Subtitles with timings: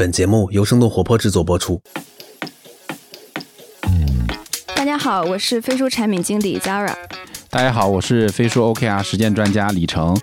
[0.00, 1.78] 本节目由生动活泼制作播出。
[4.74, 6.94] 大家好，我是飞书产品经理 Zara。
[7.50, 10.18] 大家好，我是飞书 OKR 实践专家李成。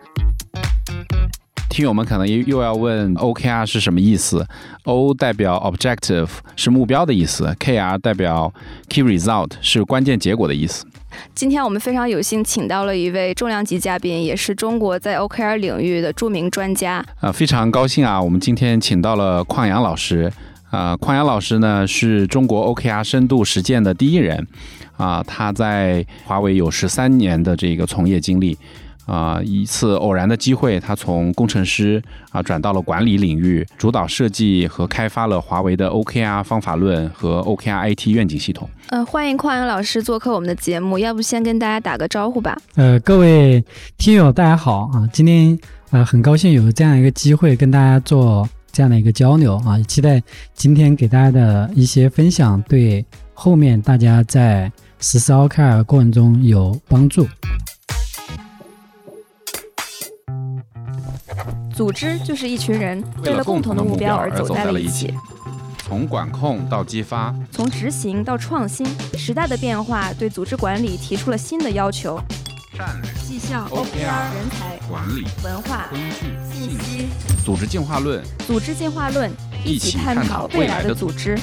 [1.77, 4.43] 听友们可能又又要问 OKR 是什么意思
[4.85, 8.51] ？O 代表 Objective 是目标的意思，KR 代表
[8.89, 10.87] Key Result 是关键结果的意思。
[11.35, 17.05] 今天我们非常有幸请到了一位重量级嘉宾，也是中国在 OKR 领域的著名专家。
[17.19, 18.19] 啊，非常高兴啊！
[18.19, 20.33] 我们今天请到了邝阳老师。
[20.71, 24.47] 啊，邝阳老师呢是中国 OKR 深度实践的第一人。
[24.97, 28.57] 啊，他在华为有十三年的这个从业经历。
[29.07, 38.69] 啊，一次偶然的机会，他从工程师啊转到了管理领域，主导设计和开发了华为的 OKR 方法论和 OKR IT 愿景系统。
[38.89, 42.57] 嗯，欢迎邝阳老师做客我们的节目，要不先跟大家打个招呼吧？
[42.75, 43.63] 呃，各位
[43.97, 45.57] 听友大家好啊，今天
[45.91, 50.21] 呃很高兴有这样一个机会跟大家做这样的一个交流啊，期待
[50.53, 57.25] 今天给大家的一些分享对后面大家在实施 OKR 过程中有帮助。
[61.77, 65.13] 组织就是一群人为了共同的目标而走在了一起，
[65.77, 68.83] 从管控到激发，从执行到创新，
[69.15, 72.19] 时代的变化对组织管理提出了新的要求。
[72.75, 77.05] 战略、绩效、OKR、人才、管理、文化、工具、信息、
[77.45, 79.31] 组织进化论、组织进化论，
[79.63, 81.37] 一起探讨未来的组织。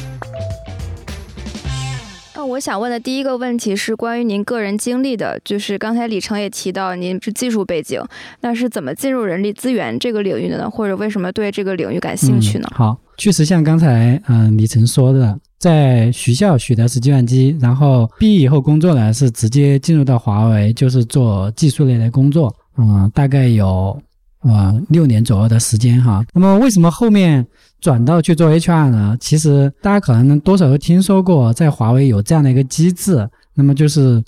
[2.46, 8.02] 我想问的第一个问题是关于您个人经历的，就是刚才李成也提到您是技术背景，
[8.40, 10.68] 那是怎么进入人力资源这个领域的呢？
[10.70, 12.68] 或者为什么对这个领域感兴趣呢？
[12.74, 23.98] 好，确实像刚才嗯李成说的，在学校学的是计算机，然后毕业以后工作呢是直接进入到华为，就是做技术类的工作，嗯，大概有
[24.42, 26.24] 呃六年左右的时间哈。
[26.34, 27.46] 那么为什么后面？
[27.84, 29.14] 转到去做 HR 呢？
[29.20, 33.28] 其实大家可能多少都听说过，在华为有这样的一个机制。
[33.52, 34.24] 那么就是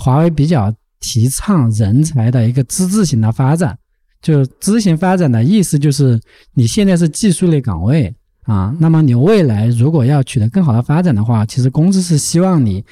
[0.00, 3.78] 华为比较提倡人才的一个资质型的发展。
[4.20, 6.20] 就资型发展的意思就是，
[6.54, 12.84] 你现在是技术类岗位啊，那么你未来如果要取得更好的发展的话，其实公司是希望你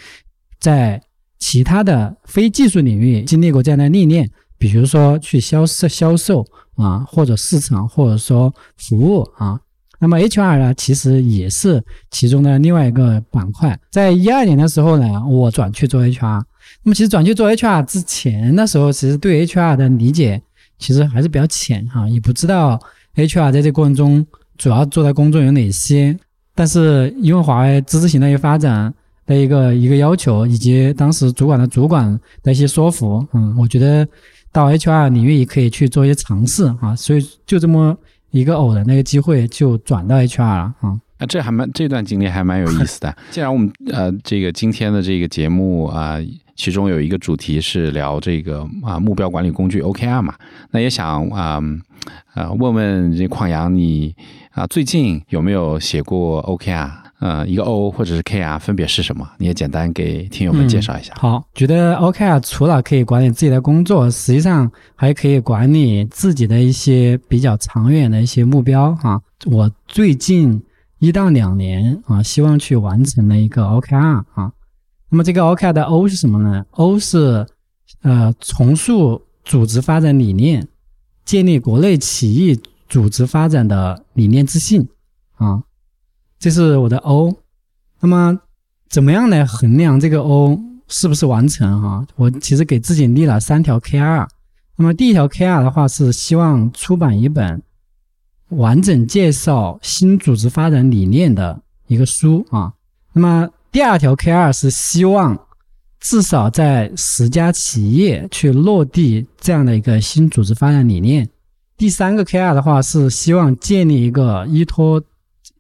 [0.61, 1.03] 在
[1.41, 6.47] 其他的非技术领域经历过这样的历练，比如说去销售、销售
[6.77, 9.59] 啊，或者市场，或者说服务啊。
[10.05, 13.79] 那么 HR 呢，其实也是其中的另外一个板块。
[13.91, 16.43] 在一二年的时候呢，我转去做 HR。
[16.83, 20.43] 那么其实转去做 HR 之前的时候，其实对 HR 的理解
[20.79, 22.79] 其实还是比较浅哈，也不知道
[23.15, 24.27] HR 在这过程中
[24.59, 26.15] 主要做的工作有哪些。
[26.55, 28.93] 但是因为华为知识型的一个发展
[29.25, 34.07] 的一个一个要求，以及当时主管的主管的一些说服，嗯，我觉得
[34.53, 37.97] 到 HR 领域也可以去做一些尝试啊，所以就这么。
[38.35, 43.17] 一个偶的那个机会就转到 HR 了啊，那这还蛮这段经历还蛮有意思的。
[43.33, 46.19] 既然我们呃这个今天的这个节目啊，
[46.55, 50.35] 其中有一个主题是聊这个啊目标管理工具 OKR 嘛，
[50.71, 51.63] 那也想啊
[52.35, 54.15] 啊问问这邝阳你
[54.51, 56.91] 啊最近有没有写过 OKR？
[57.21, 59.27] 呃，一个 O 或者是 KR 分别是什么？
[59.39, 61.15] 你也简单给听友们介绍一下。
[61.17, 69.19] 好，觉得 OKR 除了可以管理自己的工作，实际上还可以管理自己的一些比较长远的一些目标哈。
[69.47, 70.61] 我最近
[71.05, 74.53] 一到两年啊，希望去完成了一个 OKR 啊。
[75.11, 77.47] 那么这个 OKR 的 O 是什么呢？O 是
[78.03, 80.67] 呃，重塑组织发展理念，
[81.25, 84.89] 建立国内企业组织发展的理念自信
[85.37, 85.63] 啊。
[86.39, 87.37] 这是我的 O，
[88.01, 88.41] 那么
[88.89, 92.07] 怎么样来衡量这个 O 是不是完成哈？
[92.17, 94.27] 我其实给自己立了三条 KR。
[94.77, 97.63] 那么第一条 KR 的话是希望出版一本
[98.51, 102.73] 完整介绍新组织发展理念的一个书啊。
[103.13, 105.39] 那么第二条 KR 是希望
[106.01, 111.29] 至少在十家企业去落地这样的一个新组织发展理念。
[111.77, 115.03] 第三个 KR 的话是希望建立一个依托。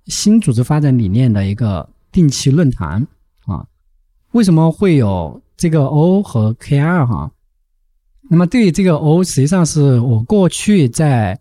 [0.06, 3.06] 新组织发展理念的一个定期论坛
[3.46, 3.64] 啊，
[4.32, 7.30] 为什么会有这个 O 和 KR 哈？
[8.28, 11.40] 那么对于这个 O，实际上是我过去在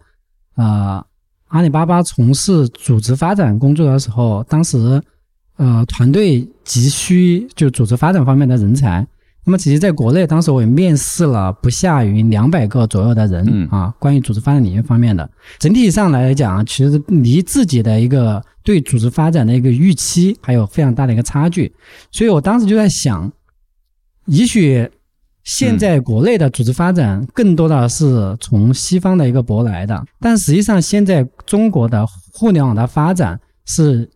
[0.56, 1.06] 呃
[1.54, 5.00] 阿里巴巴从事组织发展工作的时候，当时
[5.58, 9.06] 呃团队急需就组织发展方面的人才。
[9.46, 15.30] 那么其实在国内，当时我也面试了不下于两百个左右的人啊，关于组织发展理念方面的。
[15.60, 21.72] 整体上来讲，其实离自己的一个对组织发展的一个预期还有非常大的一个差距。
[22.10, 23.32] 所以我当时就在想，
[24.26, 24.90] 也许
[25.44, 34.10] 现在国内的组织发展更多的是从西方的一个舶来的，但实际上现在中国的互联网的发展是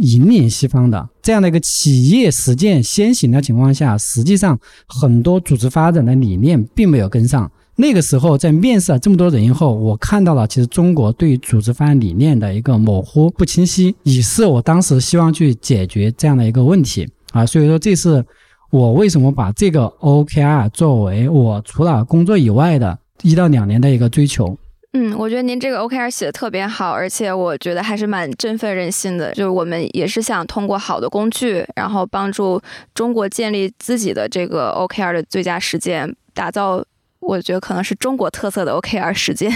[0.00, 7.50] 引领西方的这样的一个企业实践先行的情况下，实际上很多组织发展的理念并没有跟上。
[7.76, 17.44] 那个时候在面试了这么多人以后，我看到了其实中国对组织发展理念的一个模糊不清晰，也是我当时希望去解决这样的一个问题啊。
[17.44, 18.24] 所以说，这是
[18.74, 24.58] 我为什么把这个 OKR 作为我除了工作以外的一到两年的一个追求。
[24.94, 29.32] 嗯，我觉得您这个 OKR 写的特别好，而且我觉得还是蛮振奋人心的。
[29.32, 32.60] 就是我们也是想通过好的工具，然后帮助
[32.92, 36.84] 中国建立自己的这个 OKR 的最佳实践，打造
[37.26, 39.50] 我觉得可能是中国特色的 OKR 实践。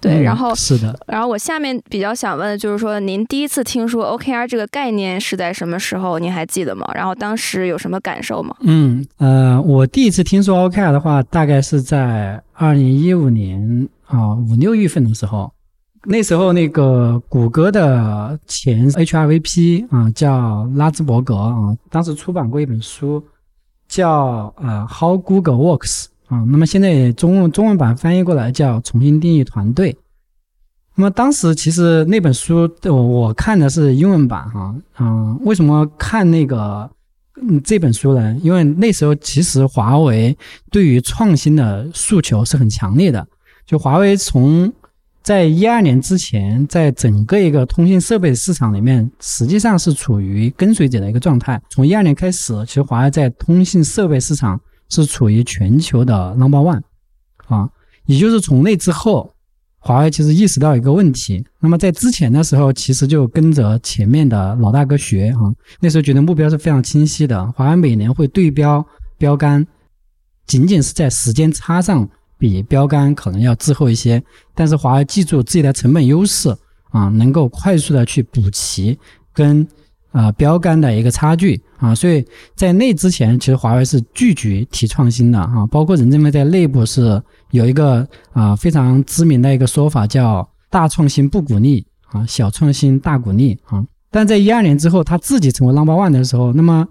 [0.00, 6.18] 对，然后是的，然后我下面比较想问的就是说，您第一次听说 OKR 这个概念是在什么时候？
[6.18, 6.90] 您还记得吗？
[6.94, 8.56] 然后当时有什么感受吗？
[8.60, 13.88] 嗯呃，我第一次听说 OKR 的话，大概是在二零一五年。
[14.10, 15.52] 啊，五六月份的时候，
[16.06, 21.54] 那时候那个谷歌的前 HRVP 啊，叫拉兹伯格啊，
[21.88, 23.22] 当时出版过一本书，
[23.86, 26.42] 叫呃 How Google Works 啊。
[26.48, 29.94] 那么现在中文中文版翻译过来叫重新定义团队。
[30.94, 36.90] 那么当时其实那本书我我看的是英文版哈，嗯，为什么看那个
[37.40, 38.36] 嗯这本书呢？
[38.42, 40.36] 因为那时候其实华为
[40.70, 43.26] 对于创新的诉求是很强烈的。
[43.66, 44.70] 就华为从
[45.22, 51.60] 在一二年之前，在整个一个通信设备市场里面，实际上是处于跟随者的一个状态。
[51.70, 56.82] 从一二年开始，其实华为在通信设备市场是处于全球的 number one，
[57.46, 57.70] 啊，
[58.04, 59.32] 也就是从那之后，
[59.78, 61.42] 华为其实意识到一个问题。
[61.60, 65.40] 那么在之前的时候，其实就跟着前面的老大哥学啊，
[65.80, 69.66] 那时候觉得目标是非常清晰的，华为每年会对标标杆，
[70.46, 72.06] 仅仅是在时间差上。
[72.38, 76.48] 比标杆可能要滞后一些，但是华为记住自己的成本优势
[76.88, 78.98] 啊，能够快速的去补齐
[79.34, 79.68] 跟
[80.12, 82.24] 啊标杆的一个差距啊，所以
[82.54, 93.84] 在那之前，其实华为是拒绝提创新的啊，包括任正非在内部是有一个啊非常知名的一个说法，叫大创新不鼓励啊，小创新大鼓励啊。
[94.10, 96.86] 但在一二年之后，他自己成为 number one 的时候，那么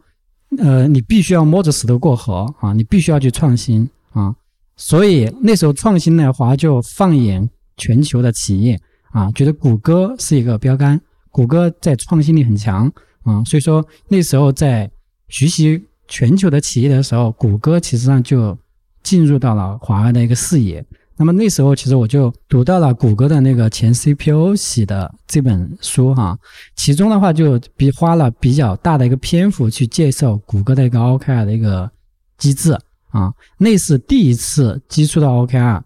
[0.57, 4.33] 呃，你必须要摸着石头过河啊，你必须要去创新啊。
[4.77, 8.79] 所以那时候创新的话，就放眼全球的企业
[9.11, 10.99] 啊，觉得谷歌是一个标杆，
[11.29, 12.89] 谷歌在创新力很强
[13.23, 14.89] 啊，所以说那时候在
[15.27, 18.57] 学习全球的企业的时候，谷歌其实上就
[19.03, 20.83] 进入到了华为的一个视野。
[21.17, 26.37] 那么那时候其实我就读到了谷歌的那个前 CPO 写的这本书哈，
[26.75, 31.91] 其中的话就比花了比较大的一个篇幅去介绍谷歌的一个 OKR 的一个
[32.37, 32.77] 机制。
[33.09, 35.81] 啊，那是第一次接触到 OKR。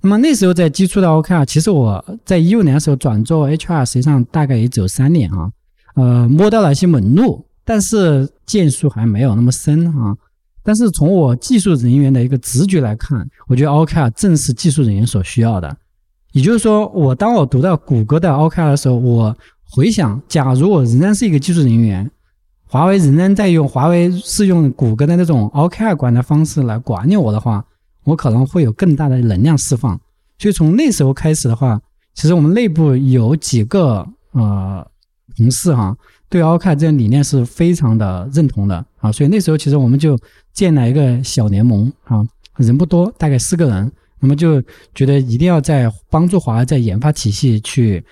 [0.00, 5.52] 那么那时候在接触到 OKR，其实我在一五年的时候转做 HR，实际上大概也只有三年啊。
[5.94, 10.16] 呃，摸到了一些门路，但是建树还没有那么深啊。
[10.62, 15.76] 但是从我技术人员的一个直觉来看，我觉得 OKR 正是技术人员所需要的。
[16.32, 22.10] 也就是说，我当我读到谷歌的 OKR 的时候，我回想，假如我仍然是一个技术人员。
[22.64, 27.62] 华为仍然在用华为是用谷歌的那种 OKR 管的方式来管理我的话，
[28.04, 30.00] 我可能会有更大的能量释放。
[30.38, 31.78] 所以从那时候开始的话，
[32.14, 34.86] 其实我们内部有几个呃
[35.36, 35.96] 同事哈，
[36.28, 39.10] 对 OKR 这个理念是非常的认同的啊。
[39.12, 40.18] 所以那时候其实我们就
[40.52, 42.22] 建了一个小联盟啊，
[42.56, 44.62] 人不多，大概四个人，那么就
[44.94, 48.04] 觉得一定要在帮助华为在研发体系去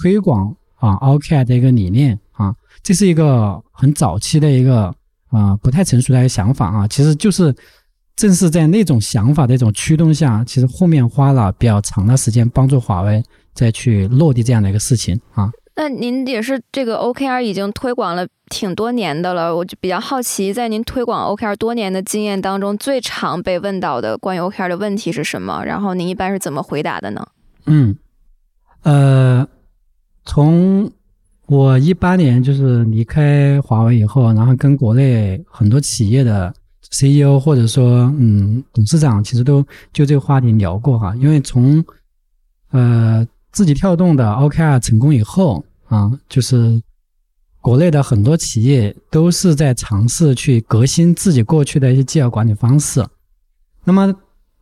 [0.00, 2.54] 推广啊 OKR 的一个理念啊。
[2.82, 4.94] 这是一个很早期的一个
[5.28, 7.54] 啊不太成熟的一个想法啊，其实就是
[8.14, 15.50] 正是在那种想法的一种驱动下，其实后面花了比较长的时间帮助华为再去落地这样的一个事情啊。
[15.76, 25.62] 那您也是这个 OKR 已经推广了挺多年的了，我就比较好奇，在您推广 OKR 多年的经验当中，最常被问到的关于 OKR 的问题是什么？
[25.64, 27.26] 然后您一般是怎么回答的呢？
[27.66, 27.94] 嗯，
[28.84, 29.46] 呃，
[30.24, 30.90] 从
[31.46, 36.54] 我一八年就是离开华为以后，然后跟国内很多企业的
[36.90, 41.14] CEO 或者说嗯董事长，其实都就这个话题聊过哈。
[41.16, 41.84] 因为从
[42.70, 46.80] 呃自己跳动的 OKR 成功以后啊，就是
[47.60, 53.06] 国内的很多企业都是在尝试去革新自己过去的一些绩效管理方式。
[53.84, 54.14] 那么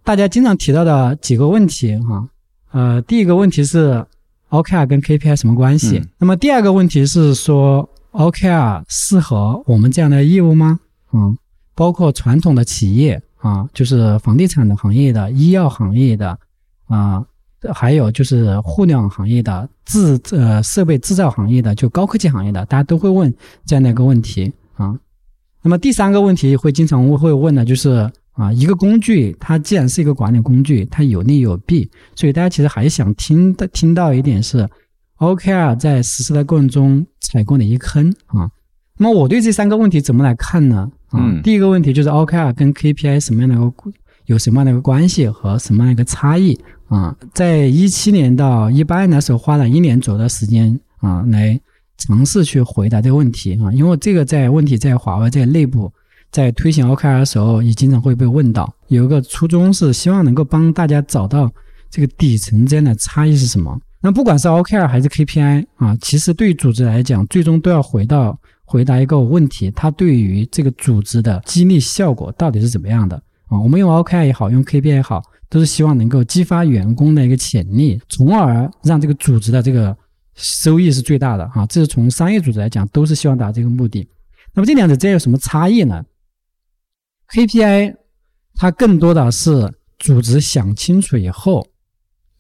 [0.03, 2.29] 大家经常提到的几个问题哈，
[2.73, 4.05] 呃，第一个问题是。
[4.51, 6.01] OKR 跟 KPI 什么关系？
[6.17, 10.79] 那么第二个问题是说，OKR 适合我们这样的业务吗？
[11.13, 11.37] 嗯，
[11.75, 16.39] 包括传统的企业啊，就是房地产的行业的、医药行业的
[16.87, 17.25] 啊
[17.73, 23.33] 还有就是互联网行业的制呃设备制造行业的，就高科技行业的，大家都会问
[23.65, 24.95] 这样的一个问题啊。
[25.63, 34.69] 那么第三个问题会经常会问的就是啊，一个工具它既然是一个管理工具，它有利有弊，所以大家其实还想听的听到一点是
[35.19, 38.51] ，OKR 在实施的过程中踩过哪些坑啊？
[38.99, 40.91] 那么我对这三个问题怎么来看呢？
[41.09, 43.73] 啊，第一个问题就是 OKR 跟 KPI 什么样的一个
[44.27, 46.59] 有什么样的一个关系和什么样的一个差异
[46.95, 47.17] 啊？
[47.33, 51.59] 在一七年到一八年的时候，花了一年左右的时间啊，来
[51.99, 53.73] 尝试去回答这个问题啊。
[53.73, 55.93] 因为这个在问题在华为在内部
[56.31, 58.73] 在推行 OKR 的时候，也经常会被问到。
[58.89, 61.51] 有一个初衷是希望能够帮大家找到
[61.91, 63.79] 这个底层之间的差异是什么。
[64.01, 73.17] 那不管是 OKR 还是 KPI 啊，其实对组织来讲，最终都要回到回答一个问题：它对于这个组织的激励效果到底是怎么样的？
[73.47, 75.23] 啊，我们用 OKR 也好，用 KPI 也好，
[75.55, 79.97] 都是希望能够激发员工的一个潜力，从而让这个组织的这个
[80.35, 81.65] 收益是最大的啊。
[81.67, 84.05] 这是从商业组织来讲，都是希望达到这个目的。
[84.53, 86.05] 那么这两者之间有什么差异呢
[87.29, 87.95] ？KPI
[88.57, 91.65] 它更多的是组织想清楚以后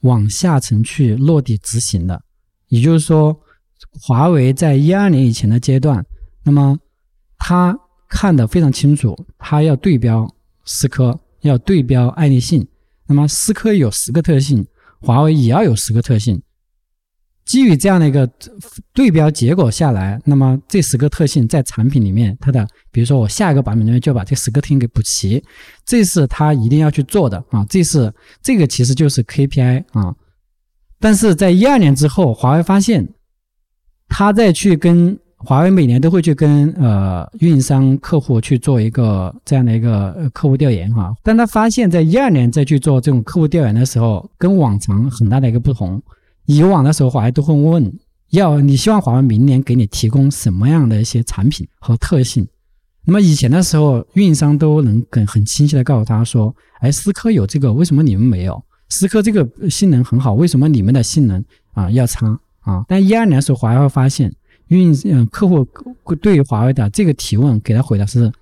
[0.01, 2.21] 往下层去落地执行的，
[2.67, 3.41] 也就是说，
[4.03, 6.05] 华为在一二年以前的阶段，
[6.43, 6.77] 那么
[7.39, 7.79] 他
[8.09, 10.29] 看得非常清楚，他要对标。
[10.67, 12.67] 思科要对标爱立信，
[13.15, 14.67] 那么思科有十个特性，
[15.01, 16.43] 华为也要有十个特性。
[17.45, 18.29] 基于这样的一个
[18.93, 25.41] 对标结果下来，那么这十个特性在产品里面，它的比如说我下一个版本里面就把这十个特性给补齐，
[25.85, 27.65] 这是他一定要去做的啊。
[27.71, 30.13] 这是这个其实就是 KPI 啊。
[30.99, 33.09] 但是在一二年之后，华为发现，
[34.09, 46.03] 他再去跟华为每年都会去跟呃运营商客户去做一个这样的一个客户调研哈，但他发现，在一二年再去做这种客户调研的时候，跟往常很大的一个不同。
[46.47, 47.93] 以往的时候，华为都会问，
[48.31, 52.47] 要你希望华为明年给你提供什么样的一些产品和特性。
[53.05, 58.63] 那么以前的时候，运营商都能很很清晰的告诉他说，哎，思科有这个，为什么你们没有？
[58.89, 62.27] 思科这个性能很好，为什么你们的性能啊要差
[62.61, 62.85] 啊？
[62.89, 64.33] 但一二年的时候，华为会发现。
[64.69, 65.67] 运嗯，客户
[66.21, 68.33] 对于华为的这个提问，给他回答是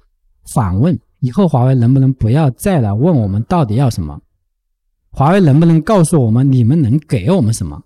[0.53, 4.21] 反问：以后华为能不能不要再来问我们到底要什么？
[5.11, 7.83] 华为能不能告诉我们你们能给我们什么？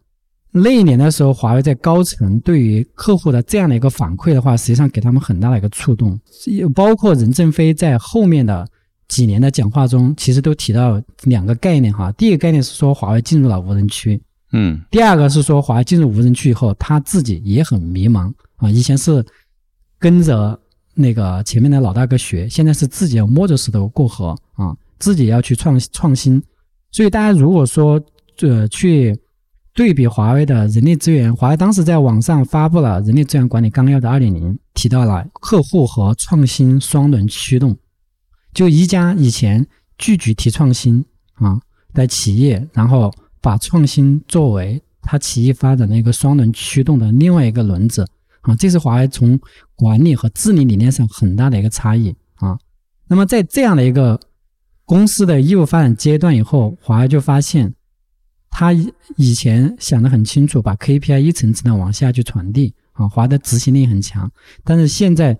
[0.52, 6.18] 那一年的时候，华为在高层对于客户的这样的一个反馈的话，实际上给他们很大的一个触动。
[6.74, 8.66] 包括任正非在后面的
[9.06, 12.10] 几年的讲话中，其实都提到两个概念哈。
[12.12, 14.18] 第一个概念是说华为进入了无人区。
[14.52, 18.70] 嗯，第二个是说华为进入无人区以后，他自己也很迷茫啊。
[18.70, 19.24] 以前是
[19.98, 20.58] 跟着
[20.94, 26.40] 那个前面的老大哥学，现在是自己要摸着石头过河啊，自己要去创创新。
[26.92, 28.00] 所以大家如果说
[28.40, 29.18] 呃去
[29.74, 37.76] 对比华为的人力资源，华为当时在网上发布了人力资源管理纲要的二点零，提到了客户和创新双轮驱动。
[38.54, 39.66] 就一家以前
[39.98, 41.60] 拒绝提创新啊
[41.92, 43.12] 的企业，然后。
[43.46, 48.04] 把创新作为它企业发展的一个双轮驱动的另外一个轮子
[48.40, 49.38] 啊，这是华为从
[49.76, 52.58] 管理和治理理念上很大的一个差异啊。
[53.06, 54.18] 那么在这样的一个
[54.84, 57.72] 公司的业务发展阶段以后，华为就发现，
[58.50, 64.28] 他以前想得很清楚，把 KPI 一层层的往下去传递啊，华为的执行力很强。
[64.64, 65.38] 但是现在，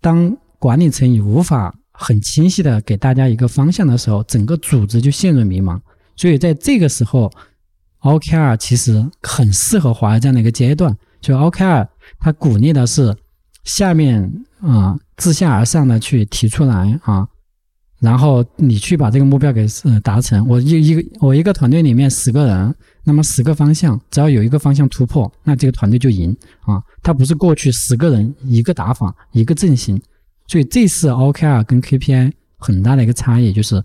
[0.00, 5.78] 当管理层已无法很清晰的给大家一个方向的时候，整个组织就陷入迷茫。
[6.18, 7.30] 所以在这个时候
[8.02, 10.94] ，OKR 其实很适合华为这样的一个阶段。
[11.20, 11.86] 就 OKR，
[12.18, 13.16] 它鼓励的是
[13.62, 14.28] 下面
[14.60, 17.26] 啊自下而上的去提出来啊，
[18.00, 20.44] 然后你去把这个目标给呃达成。
[20.48, 26.82] 我一一个我一个团队里面十个人，那么十个方向，只要有一个方向突破，那这个团队就赢啊。
[27.00, 30.00] 它不是过去十个人一个打法一个阵型。
[30.48, 33.80] 所以这次 OKR 跟 KPI 很大的一个差异就是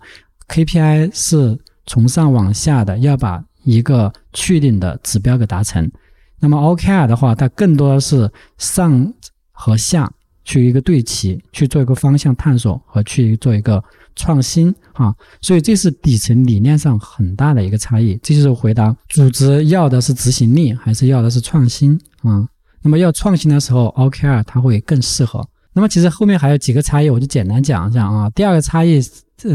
[0.48, 1.56] KPI 是。
[1.86, 5.90] 从上往下的要把一个确定的指标给达成，
[6.38, 9.12] 那么 OKR 的话，它更多的是上
[9.52, 10.10] 和下
[10.44, 13.82] 去一个对齐，去做一个方向探索和去做一个
[14.14, 18.18] 创新啊，所以这是底层理念上很大的一个差异。
[18.22, 22.46] 这就是回答组织要的是执行力还是要的是创新啊？
[22.82, 25.42] 那么要创新的时候，OKR 它会更适合。
[25.72, 28.28] 那么其实后面还有几个差异，我就简单讲一下啊。
[28.30, 29.00] 第二个差异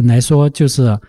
[0.03, 0.99] 来说就是。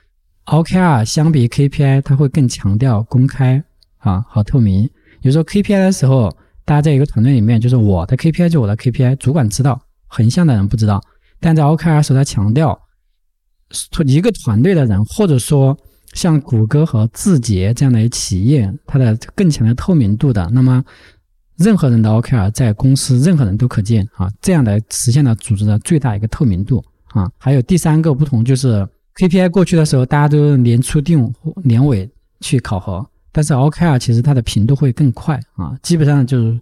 [0.51, 3.63] OKR 相比 KPI，它会更强调公开
[3.99, 4.91] 啊和透明。
[5.23, 6.29] 有时候 KPI 的时候，
[6.65, 11.01] 大家在一个团队里面，就是我的 KPI 就我的 KPI，主管知道，横向的人不知道。
[11.39, 12.77] 但在 OKR 时候，他强调
[14.05, 15.79] 一个团队的人，或者说
[16.15, 20.85] 像谷歌和字节这样的企业，它的更强的透明度的，那么
[21.59, 27.31] 任何人的 OKR 在公司任何人都可见啊，这样来实现了组织的最大一个透明度啊。
[27.39, 28.85] 还有第三个不同就是
[29.29, 32.09] KPI 过去的时候大家都年初定年尾
[32.41, 36.61] 去考核，但是 OKR 其实它的频度会更快啊，基本上就是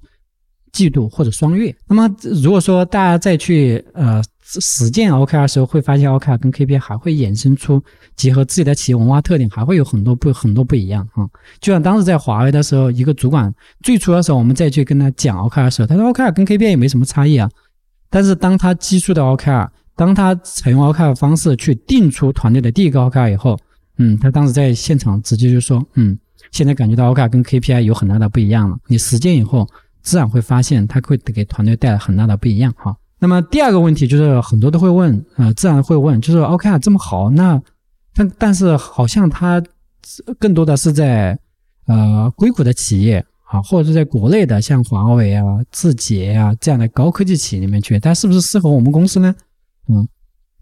[0.73, 1.75] 季度或者双月。
[1.87, 2.09] 那么
[2.43, 4.23] 如果说大家再去呃。
[4.51, 7.85] 实践 OKR 的时候会发现，OKR 跟 KPI 还会衍生出
[8.17, 11.29] 结合自己的企业文化特点，还会有很多不很多不一样啊。
[11.61, 17.47] 就像当时在华为的时候，一个主管最初的时候，我们再去跟他讲 OKR 的时候，他说 OKR 跟 KPI 也没什么差异啊。
[18.09, 23.59] 但是当他基础的 OKR，当他采用 OKR 的方式去定出团队的第一个 OKR 以后，
[23.97, 26.17] 嗯，他当时在现场直接就说，嗯，
[26.53, 28.77] 现在感觉到 OKR 跟 KPI 有很大的不一样了。
[28.87, 29.67] 你实践以后，
[30.01, 32.97] 自然会发现它会给团队带来很大的不一样哈。
[33.19, 37.61] 那么第二个问题就是很多都会问，呃，自然会问，就是 OKR 这么好，那
[38.15, 39.61] 但但是好像它
[40.39, 41.37] 更多的是在
[41.87, 49.35] 呃硅谷的企业啊，或者是在国内的像华为啊、字节啊这样的高科技企业里面去，它是不是适合我们公司呢？
[49.89, 50.09] 嗯，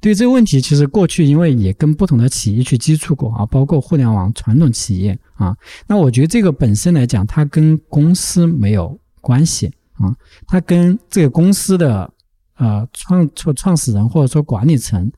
[0.00, 5.56] 对这个问题，其实过去因为也跟不同的企业去接触过啊，包括互联网传统企业啊，
[5.86, 10.14] 那我觉得这个本身来讲，它跟公司没有关系啊，
[10.46, 12.10] 它跟这个公司的。
[12.58, 15.12] 呃，创创创始人或者说管理层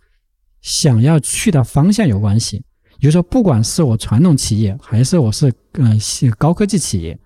[0.60, 2.58] 想要去的方向有关系。
[2.98, 5.96] 比如说，不管是我传统企业，还是我是呃
[6.36, 7.16] 高科技企业，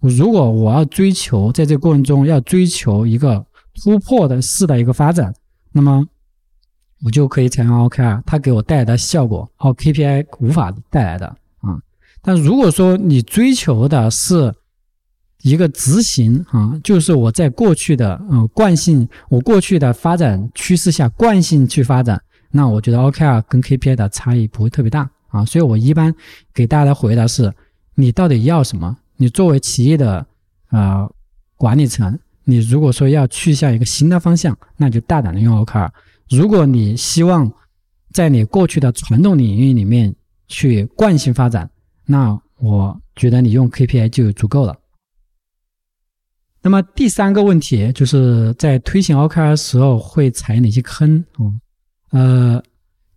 [0.00, 3.46] 我如果我要追求在这个过程中要追求一个
[3.80, 5.32] 突破的式的一个发展，
[5.70, 6.04] 那么
[7.04, 11.26] 我就可以采用 OKR，它给我带来的效果和 KPI 无法带来的
[11.60, 11.78] 啊。
[12.20, 14.54] 但如果说你追求的是，
[15.42, 26.14] 一个执行啊，就是我在过去的呃惯性，我过去的发展趋势下惯性去发展，那我觉得 OKR 跟 KPI 的差异不会特别大啊，所以我一般
[26.54, 27.52] 给大家的回答是：
[27.96, 28.96] 你到底要什么？
[29.16, 30.24] 你作为企业的
[30.70, 31.10] 呃
[31.56, 35.88] 管理层，你如果说要去向一个新的方向，那就大胆的用 OKR；
[36.32, 37.52] 如果你希望
[38.10, 40.14] 在你过去的传统领域里面
[40.48, 41.70] 去惯性发展，
[42.06, 44.74] 那我觉得你用 KPI 就足够了。
[46.62, 51.52] 那么第三个问题就是在推行 OKR 时候会踩哪些坑啊？
[52.12, 52.62] 呃，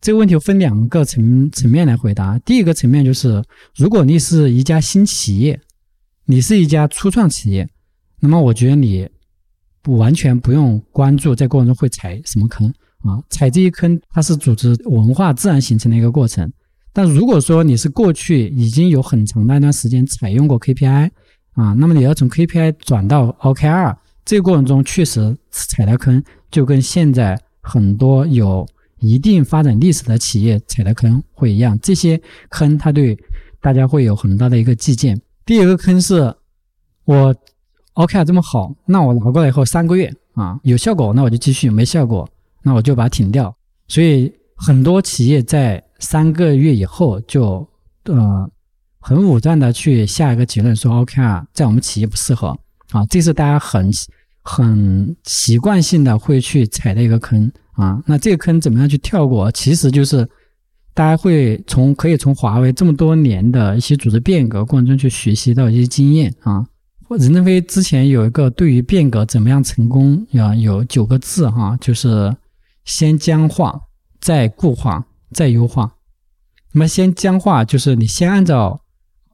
[0.02, 2.38] 这个问题分两个层层面来回答。
[2.40, 3.42] 第一个层面就是，
[3.76, 5.62] 如果你是一家新企业，
[6.26, 7.70] 你是一家初创企业，
[8.20, 9.08] 那么我觉得你
[9.82, 12.74] 不完全不用关注在过程中会踩什么坑
[13.06, 13.24] 啊？
[13.30, 16.52] 踩这一坑，它是组织文化自然形成的一个过程。
[16.92, 21.12] 但如果说你是过去已经有很长的一段时间采用过 KPI。
[21.56, 28.68] 啊，那么你要从 KPI 转到 OKR，这个过程中确实踩的坑，就跟现在很多有
[29.00, 31.80] 一定发展历史的企业踩的坑会一样。
[31.80, 33.18] 这些坑它对
[33.62, 35.18] 大家会有很大的一个借鉴。
[35.46, 36.36] 第一个坑是，
[37.06, 37.34] 我
[37.94, 42.30] OKR 这么好，那我拿过来以后三个月啊有效果，那我就继续；没效果，
[42.66, 43.56] 那我就把它停掉。
[43.88, 47.66] 所以很多企业在三个月以后就
[48.06, 48.52] 呃。
[49.08, 52.58] 很武断的去下一个结论说 OKR 在我们企业不适合
[52.90, 53.92] 啊，这是大家很
[54.42, 58.02] 很习惯性的会去踩的一个坑啊。
[58.08, 59.52] 那这个坑怎么样去跳过？
[59.52, 60.28] 其实就是
[60.96, 66.66] 大家会从可以从华为这么多年的一些组织变革过程中去学习到一些经验啊。
[67.08, 72.36] 任正非之前有一个对于变革怎么样成功啊，有九个字哈，就是
[72.86, 73.82] 先僵化，
[74.22, 75.92] 再固化，再优化。
[76.72, 78.80] 那么先僵化就是你先按照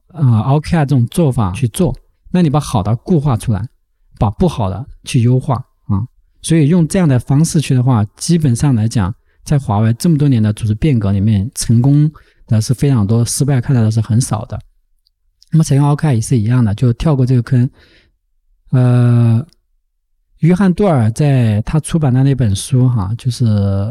[0.08, 1.94] 啊，OKR 这种做法去做，
[2.30, 3.62] 那你把好的固化出来，
[4.18, 5.54] 把不好的去优化
[5.86, 6.00] 啊。
[6.40, 12.10] 所以用这样的方式去的话，基本上来讲，在华为这么多年的组织变革里面，成功
[12.46, 14.58] 的是非常多，失败看到的是很少的。
[15.50, 17.70] 那么采用 OKR 也是一样的，就跳过这个坑，
[18.70, 19.46] 呃。
[20.42, 23.46] 约翰杜尔在他出版的那本书，哈，就是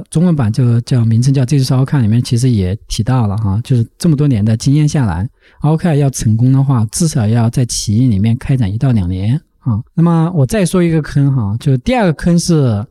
[0.09, 5.29] 中文版就叫名称叫《这就是 OK》里面，其实也提到了哈，就是这么多年的经验下来
[5.61, 9.81] ，OK 要成功的话，至少要在企业里面开展一到两年啊。
[9.93, 12.85] 那么我再说一个坑哈，就是第二个坑是，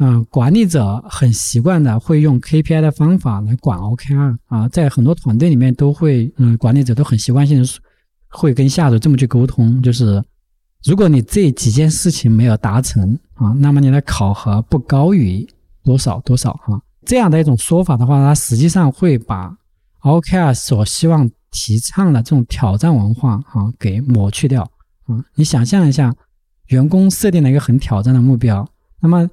[0.00, 7.68] 嗯，管理者很习惯的会用 KPI 的方法来管 OKR 啊，在很多团队里面都会，嗯，管理者都很习惯性的
[8.28, 10.20] 会跟下属这么去沟通，就是。
[10.84, 15.46] 如果你这几件事情没有达成啊，那么你的考核不高于
[15.82, 19.56] 多少多少哈，这样的一种说法的话，它实际上会把
[20.02, 24.62] OKR 所希望提倡的这种挑战文化啊给抹去掉
[25.06, 25.24] 啊。
[25.34, 26.14] 你想象一下，
[26.68, 28.66] 员工设定了一个很挑战的目标，
[29.00, 29.28] 那么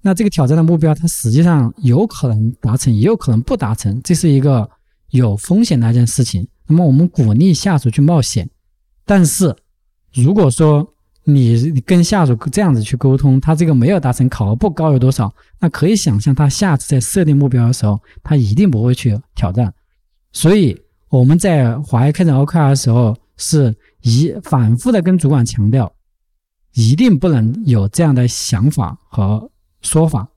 [0.00, 4.70] 那这个挑战的目标，它实际上有可能达成，也有可能不达成，这是一个
[5.10, 8.48] 有风险的一件事情，那么我们鼓励下属去冒险。
[9.04, 9.54] 但是
[10.16, 10.86] 如果说
[11.24, 19.72] 你跟下属这样子去沟通，他这个没有达成考核不高有多少，那可以想象他下次在设定目标的时候，他一定不会去挑战。
[20.32, 25.92] 所以我们在华为开展 OKR 的时候，是一反复的跟主管强调，
[26.74, 29.50] 一定不能有这样的想法和
[29.82, 30.28] 说法。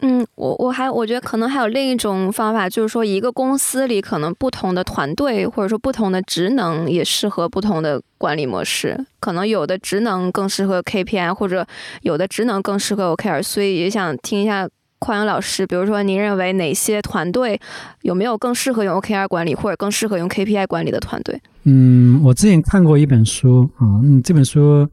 [0.00, 11.66] 嗯，我我还我觉得可能还有另一种方法，就是说一个公司里可能不同的团队或者说不同的职能也适合不同的管理模式，可能有的职能更适合 KPI，或者
[12.02, 17.58] 有的职能更适合 OKR，所以也想听一下匡阳老师，比如说您认为哪些团队
[18.02, 21.40] 有没有更适合用 OKR 管理，或者更适合用 KPI 管理的团队？
[21.64, 24.86] 嗯，我之前看过一本书啊，嗯，这本书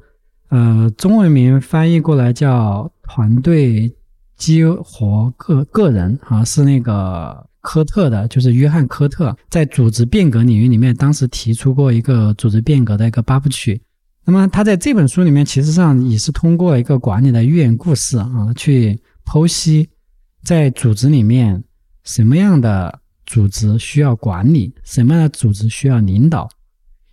[0.50, 3.90] 呃中文名翻译过来叫《团队》。
[4.44, 13.82] 激活个个人啊，是那个科特的，就是约翰科特在组织变革领域里面，当时提出过一个组织变革的一个八部曲。
[14.26, 19.88] 那么他在这本书里面，其实上也是通过一个管理的寓言故事啊，去剖析
[20.44, 21.64] 在组织里面
[22.04, 26.50] 什么样的组织需要管理，什么样的组织需要领导。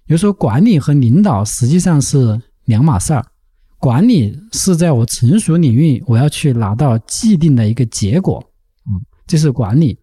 [0.05, 3.25] 比如说，管理和领导实际上是两码事儿。
[3.81, 8.45] 管理是在我成熟领域，我要去拿到既定的一个结果，
[8.87, 9.99] 嗯，这是管理。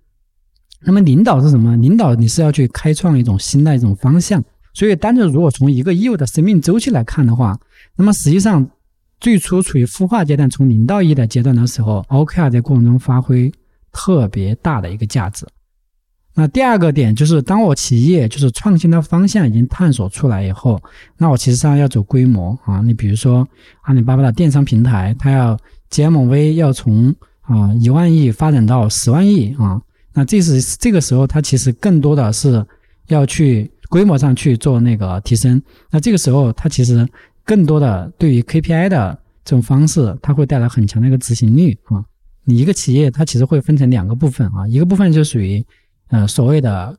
[0.82, 1.78] 那么领导是什么？
[1.78, 4.44] 领导你是要去开创一种新的一种方向。
[4.74, 7.60] 所以，单纯如果从一个业务的生命周期来看的话，
[7.96, 8.68] 那么实际上
[9.20, 13.52] 最初处于孵化阶段，从零到一的阶段的时候，OKR 在过程中发挥
[13.92, 15.48] 特别大的一个价值。
[16.40, 20.80] 那第二个点就是，当我企业就是创新的方向已经探索出来以后，
[21.18, 22.80] 那我其实上要走规模啊。
[22.82, 23.48] 你比如说
[23.82, 25.58] 阿里巴巴的电商平台，它要
[25.90, 29.82] GMV 要从啊一万亿发展到十万亿啊。
[30.14, 32.64] 那这是这个时候，它其实更多的是
[33.08, 35.60] 要去规模上去做那个提升。
[35.90, 37.04] 那这个时候，它其实
[37.44, 42.06] 更多的对于 KPI 的这种方式，它会带来很强的一个执行率啊。
[42.44, 45.66] 你一个企业，它其实会分成两个部分啊，一个部分就属于。
[46.10, 46.98] 呃，所谓的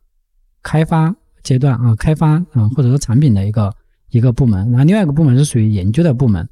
[0.62, 3.74] 开发阶段啊，开发啊，或者说产品的一个
[4.10, 6.46] 一个部门，然后另外一个部门是属于研究的部门。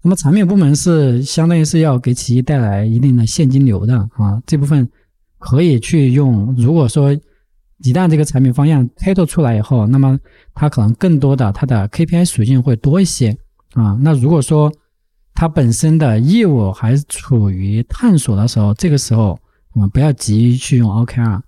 [0.00, 4.88] 那么产品部门是相当于是要给企业带来一定的现金流的啊，这部分
[5.38, 6.54] 可以去用。
[6.56, 7.12] 如果说
[7.82, 10.18] 一旦这个产品方向开拓出来以后，那么
[10.54, 13.36] 它可能更多的它的 KPI 属性会多一些
[13.74, 13.98] 啊。
[14.00, 14.72] 那如果说
[15.34, 19.38] 它本身的业务还处于探索的时候，这个时候
[19.74, 21.40] 我们不要急于去用 OKR。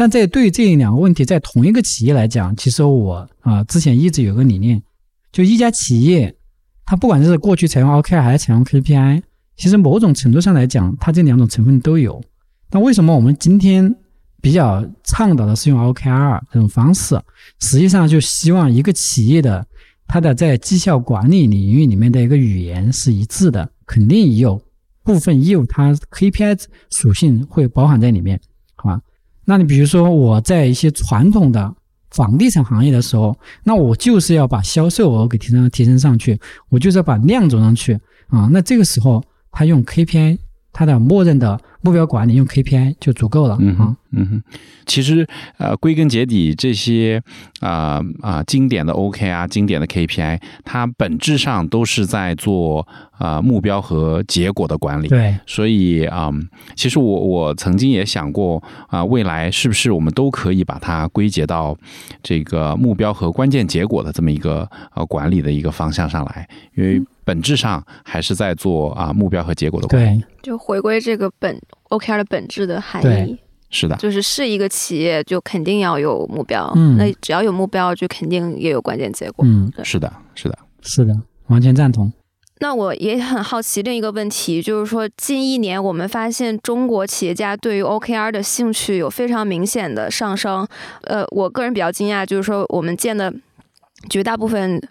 [0.00, 4.82] 但在对这两个问题，在同一个企业来讲，其实我啊之前一直有个理念，
[5.30, 6.34] 就一家企业，
[6.86, 9.20] 它不管是过去采用 OKR 还是采用 KPI，
[9.58, 12.18] 其实某种程度上来讲，它这两种成分都有。
[12.70, 13.94] 那为什么我们今天
[14.40, 17.20] 比较倡导的是用 OKR 这种方式？
[17.58, 19.66] 实际上就希望一个企业的
[20.06, 24.58] 它的在绩效管理领域里面的一个语言是一致的，肯定也有
[25.04, 26.58] 部分业务它 KPI
[26.88, 28.40] 属性会包含在里面，
[29.50, 31.74] 那你比如说我在一些传统的
[32.12, 37.94] 房地产行业的时候，那我就是要把销售额给提升提升上去，我就是要把量走上去
[38.28, 38.48] 啊。
[38.52, 40.38] 那这个时候他用 KPI，
[40.80, 41.60] 他的默认的。
[41.82, 43.56] 目标管理用 KPI 就足够了。
[43.58, 44.42] 嗯哼，嗯哼，
[44.84, 47.22] 其实呃，归根结底，这些
[47.60, 55.08] 啊啊经典的 OK 啊，经典的 KPI，它本质上都是在做啊目标和结果的管理。
[55.08, 56.30] 对，所以啊，
[56.76, 61.74] 其实我我曾经也想过啊，未来是不是我们都可以把它归结到
[62.22, 67.00] 这个目标和关键结果的这么一个呃管理的一个方向上来，因为。
[67.30, 71.56] 本质上还是在做啊目标和结果的管理，就回归这个本
[71.90, 73.38] OKR 的本质的含义。
[73.70, 79.44] 是的，就是是一个企业就肯定要有目标，那只要有目标，就肯定也有关键结果。
[79.46, 81.16] 嗯，是的，是的，是的，
[81.46, 82.12] 完全赞同。
[82.58, 90.66] 那我也很好奇另一个问题，就是说近一年我们发现中国企业家对于 OKR 的兴趣有非常明显的上升。
[91.02, 93.32] 呃，我个人比较惊讶，就是说我们见的
[94.08, 94.82] 绝大部分。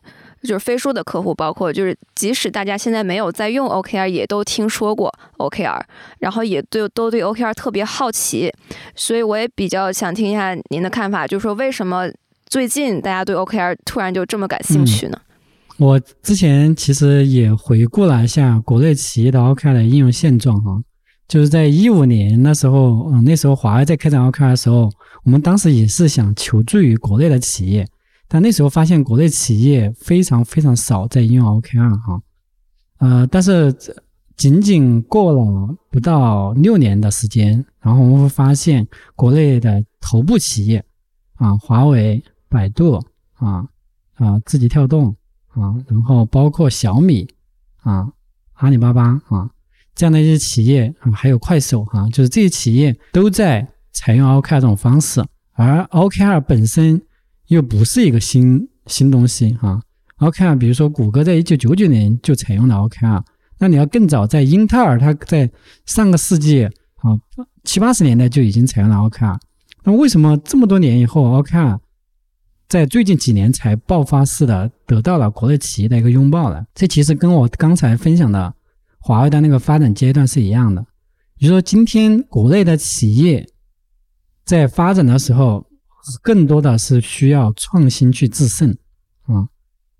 [0.41, 5.81] 就是飞书的客户，包括就是即使大家现在没有在用 OKR，也都听说过 OKR，
[6.19, 8.51] 然后也对都对 OKR 特别好奇，
[8.95, 12.07] 所以我也比较想听一下您的看法，就是说为什么
[12.45, 15.19] 最近大家对 OKR 突然就这么感兴趣呢？
[15.77, 20.81] 我之前其实也回顾了一下国内企业的 OKR 的应用现状哈，
[21.27, 24.89] 就是在一五年那时候，嗯，那时候华为在开展 OKR 的时候，
[25.23, 27.85] 我们当时也是想求助于国内的企业。
[28.31, 32.21] 但那时候发现国内企业非常非常少在应用 OKR 哈，
[32.99, 33.75] 呃，但是
[34.37, 40.85] 仅仅过了不到六年的时间，然后我们会发现国内的头部企业
[41.37, 43.67] 啊，华为、百度啊
[44.13, 45.15] 啊，字节跳动
[45.47, 47.27] 啊，然后包括小米
[47.81, 48.07] 啊、
[48.53, 49.49] 阿里巴巴啊
[49.95, 57.01] 这样的一些企业啊，还有快手啊，就是这些企业都在采用 OKR 这种方式，而 OKR 本身
[57.49, 59.79] 又不是一个新新东西啊。
[60.17, 63.23] OKR，比如说谷歌在一九九九年就采用了 OKR，
[63.59, 65.49] 那你要更早，在英特尔，它在
[65.85, 66.71] 上个世纪啊
[67.63, 69.37] 七八十年代就已经采用了 OKR。
[69.83, 71.79] 那为什么这么多年以后，OKR
[72.67, 76.65] 在最近几年才爆发式的得到了国内企业的一个拥抱呢？
[76.75, 78.53] 这其实跟我刚才分享的
[78.99, 80.85] 华为的那个发展阶段是一样的。
[81.37, 83.47] 比如说，今天国内的企业
[84.43, 85.65] 在发展的时候，
[86.21, 88.69] 更多的是需要创新去制胜
[89.23, 89.47] 啊。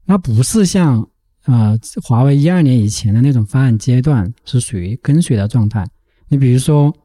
[0.05, 1.07] 那不是像
[1.45, 5.87] 呃华为一二年以前的那种方案阶段是属于跟随的状态。
[6.27, 6.95] 你比如说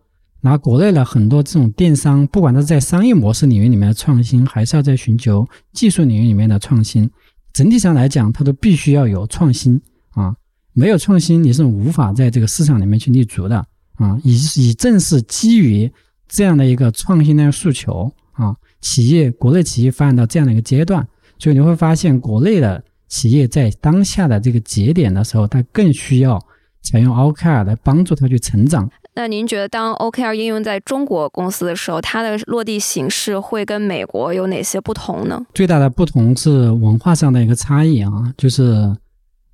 [0.40, 7.11] 拿国内的很多这种电商，不管它是在商业模式领域里面的创新，还是要在寻求技术领域里面的创新，
[7.52, 9.80] 整体上来讲，它都必须要有创新
[10.11, 10.35] 啊。
[10.74, 13.57] 没有创新，你是无法在这个市场里面去立足的
[13.94, 14.18] 啊。
[14.22, 15.90] 以以正是基于
[16.28, 18.54] 这样的一个创新的诉求啊，
[18.85, 21.07] 企业国内企业发展到这样的一个阶段，
[21.38, 22.85] 所以你会发现国内的。
[23.07, 26.40] 企业在当下的这个节点的时候，它更需要
[26.83, 28.90] 采用 OKR 来帮助它去成长。
[29.14, 35.47] 那您觉得，当 OKR 应用在中国公司的时候，它的落地形式会跟美国有哪些不同呢？
[35.55, 38.97] 最大的不同是文化上的一个差异啊，就是，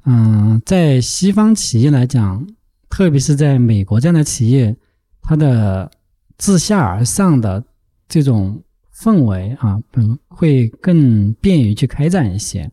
[0.07, 2.47] 嗯，在西方企业来讲，
[2.89, 4.75] 特别是在美国这样的企业，
[5.21, 5.91] 它的
[6.39, 7.63] 自下而上的
[8.09, 8.63] 这种
[9.01, 12.71] 氛围啊，嗯，会更便于去开展一些。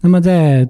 [0.00, 0.68] 那么在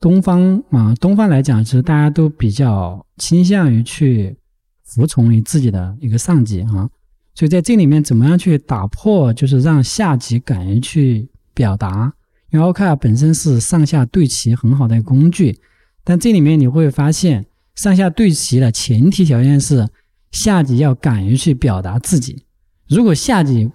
[0.00, 4.36] 东方啊，东方来讲，其实大家都比较倾向于去
[4.84, 6.90] 服从于自己的一个上级啊，
[7.34, 12.12] 所以在这里面怎么样去打破，就是让下级敢于去表达。
[12.50, 15.58] 因为 OKR 本身是上下对齐很好的一个工具，
[16.04, 19.86] 但这里面你会发现，上下对齐的前提条件是
[20.30, 22.44] 下级要敢于去表达自己。
[22.88, 23.70] 如果下级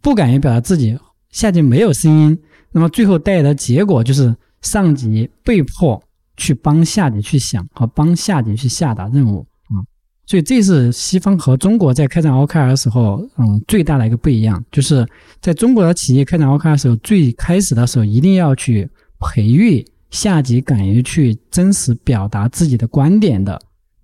[0.00, 0.98] 不敢于表达自己，
[1.30, 2.38] 下级没有声音。
[2.70, 6.02] 那么最后带来的结果就是上级被迫
[6.36, 9.80] 去帮下级去想和帮下级去下达任务啊，
[10.26, 15.06] 所以这是西方和中国在开展 OKR 的时候，嗯，最大的一个不一样，就是
[15.40, 23.60] 在中国的企业开展 OKR 的时候，最开始的时候一定要去培育下级敢于去真实表达自己的观点的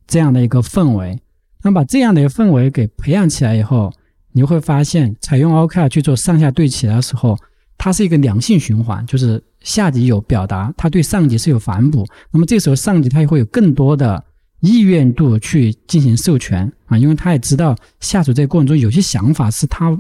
[0.07, 1.19] 这样的一个氛围。
[1.63, 3.93] 那么把这样的一个氛围给培养起来以后，
[4.35, 7.35] 你会发现采用 OKR 去做上下对齐的时候。
[7.77, 14.25] 它是一个良性循环，就是下级有表达，他对上级是有反哺，那么这时候上级他也会有更多的
[14.61, 19.95] 意愿度去进行授权啊，因为他也知道下属在过程中有些想法是他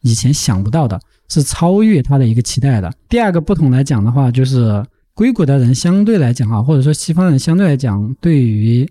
[0.00, 2.92] 以前想不到的，是超越他的一个期待的。
[3.08, 8.86] 第二个不同来讲的话，就是硅谷的人相对来讲啊，或者说西方人相对来讲，对于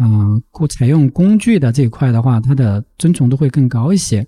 [0.00, 4.26] 嗯采用工具的这一块的话，它的遵从度会更高一些，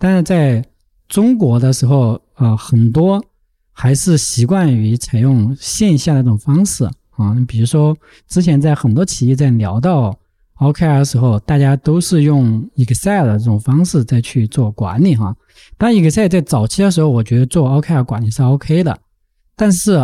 [0.00, 0.64] 但是在
[1.06, 2.20] 中国的时候。
[2.40, 3.22] 啊，很多
[3.70, 7.34] 还是习惯于采用线下的这种方式啊。
[7.34, 7.94] 你比如说，
[8.26, 10.18] 之前在很多企业在聊到
[10.56, 15.36] OKR 的时候，大家都是用 Excel 的这种方式再去做管理哈。
[15.76, 18.98] 但 Excel 在早期的时候，我觉得做 OKR 管理是 OK 的，
[19.54, 20.00] 但是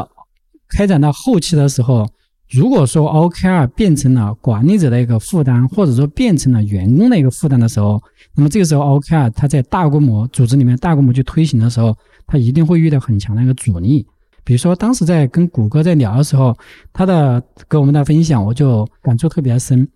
[0.68, 2.06] 开展到后期的时候，
[2.50, 8.00] 如果说 OKR 变成了管理者的一个负担，或者说变成了员工的一个负担的时候，
[8.35, 14.06] 那么这个时候 OKR 它在大规模组织里面大规模去推行的时候，它一定会遇到很强的一个阻力，
[14.44, 16.56] 比如说当时在跟谷歌在聊的时候，
[16.92, 19.87] 他的给我们的分享我就感触特别深。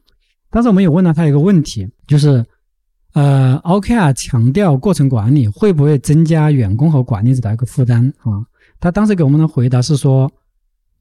[0.50, 2.44] 当时我们有问了他一个问题，就是，
[3.14, 8.42] 呃，OKR 强调过程管理会不会增加员工和管理者的一个负担啊？
[8.80, 10.28] 他当时给我们的回答是说，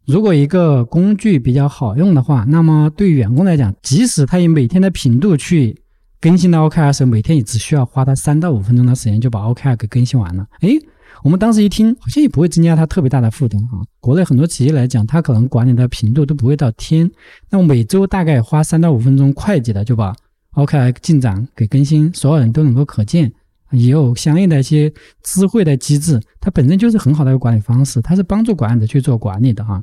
[0.10, 5.80] 如果一个工具比较好用的话，那么对员工来讲，即使他以每天的频度去
[6.19, 10.48] 更新到 OKR 时候，每天也只需要花他三到五分钟的时间就把 OKR 给更新完了。
[10.62, 10.80] 诶，
[11.24, 13.86] 我们当时一听，好像也不会增加他特别大的负担啊。
[14.00, 17.08] 国内很多企业来讲，他可能管理的频度都不会到天，
[17.52, 20.15] 那么每周大概花三到五分钟，快捷的就把
[20.56, 23.32] OKR 进展给更新，所有人都能够可见，
[23.69, 24.91] 也有相应的一些
[25.22, 29.80] 智慧的机制，它本身就是很好的一个管理方式，它是帮助管理者去做管理的哈。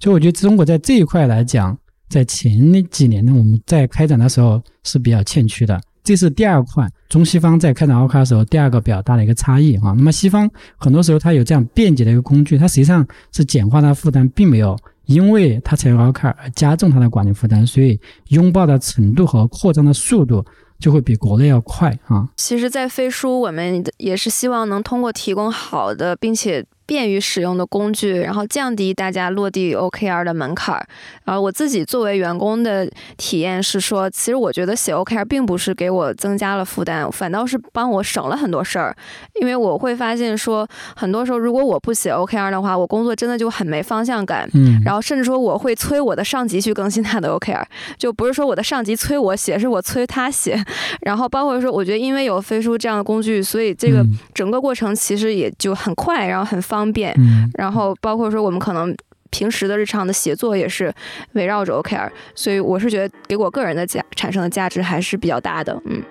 [0.00, 1.76] 所以我觉得中国在这一块来讲，
[2.08, 5.78] 在前那几年呢，我们在开展的时候是比较欠缺的。
[6.02, 9.92] 这是第二块，中西方在开展 ok 的时候，第二个比较大的一个差异啊。
[9.94, 20.42] 那么西方很多时候它有这样便捷的一个工具，它实际上是简化它的负担，并没有因为它采用 OKR 而加重它的管理负担，所以拥抱的程度和扩张的速度
[20.78, 22.26] 就会比国内要快啊。
[22.38, 26.64] 其实，在飞书，我们也是希望能通过提供好的，并且。
[26.90, 30.84] 便于使用的工具，然后降低大家落地 OKR 的门槛儿。
[31.24, 32.84] 然后我自己作为员工的
[33.16, 38.92] 体验是说，其实我觉得写 OKR 并不是给我增加了负担，反倒是帮我省了很多事儿。
[39.40, 44.50] 因为我会发现说，很多时候如果我不写 OKR 的话，我工作真的就很没方向感。
[44.54, 47.62] 嗯，然后甚至说我会催我的上级去更新他的 OKR，
[47.98, 50.60] 就不是说我的上级催我写，是我催他写。
[51.02, 56.79] 然后包括说，我觉得因为有飞书这样的工具，所以这个整个过程其实也就很快，然后很方。
[56.80, 57.14] 方便，
[57.58, 58.96] 然后包括说我们可能
[59.30, 60.92] 平时的日常的协作也是
[61.32, 65.78] 围绕着 OKR，所以我是觉得给我个人的价产生的价值还是比较大的。
[65.84, 66.02] 嗯，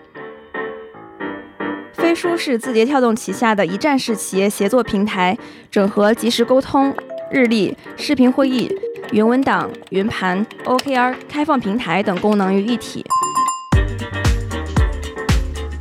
[1.93, 5.35] 飞书是字节跳动旗下的一站式企业协作平台，
[5.71, 6.95] 整合即时沟通、
[7.31, 8.71] 日历、视频会议、
[9.11, 13.03] 云文档、云盘、OKR、开放平台等功能于一体。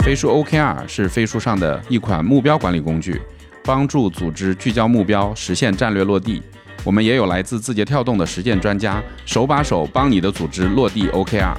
[0.03, 3.20] 飞书 OKR 是飞书上的一款目标管理工具。
[3.68, 6.42] 帮助组织聚焦目标，实现战略落地。
[6.85, 11.52] 我们也有来自字节跳动的实践专家，手把手帮你的组织落地 OKR。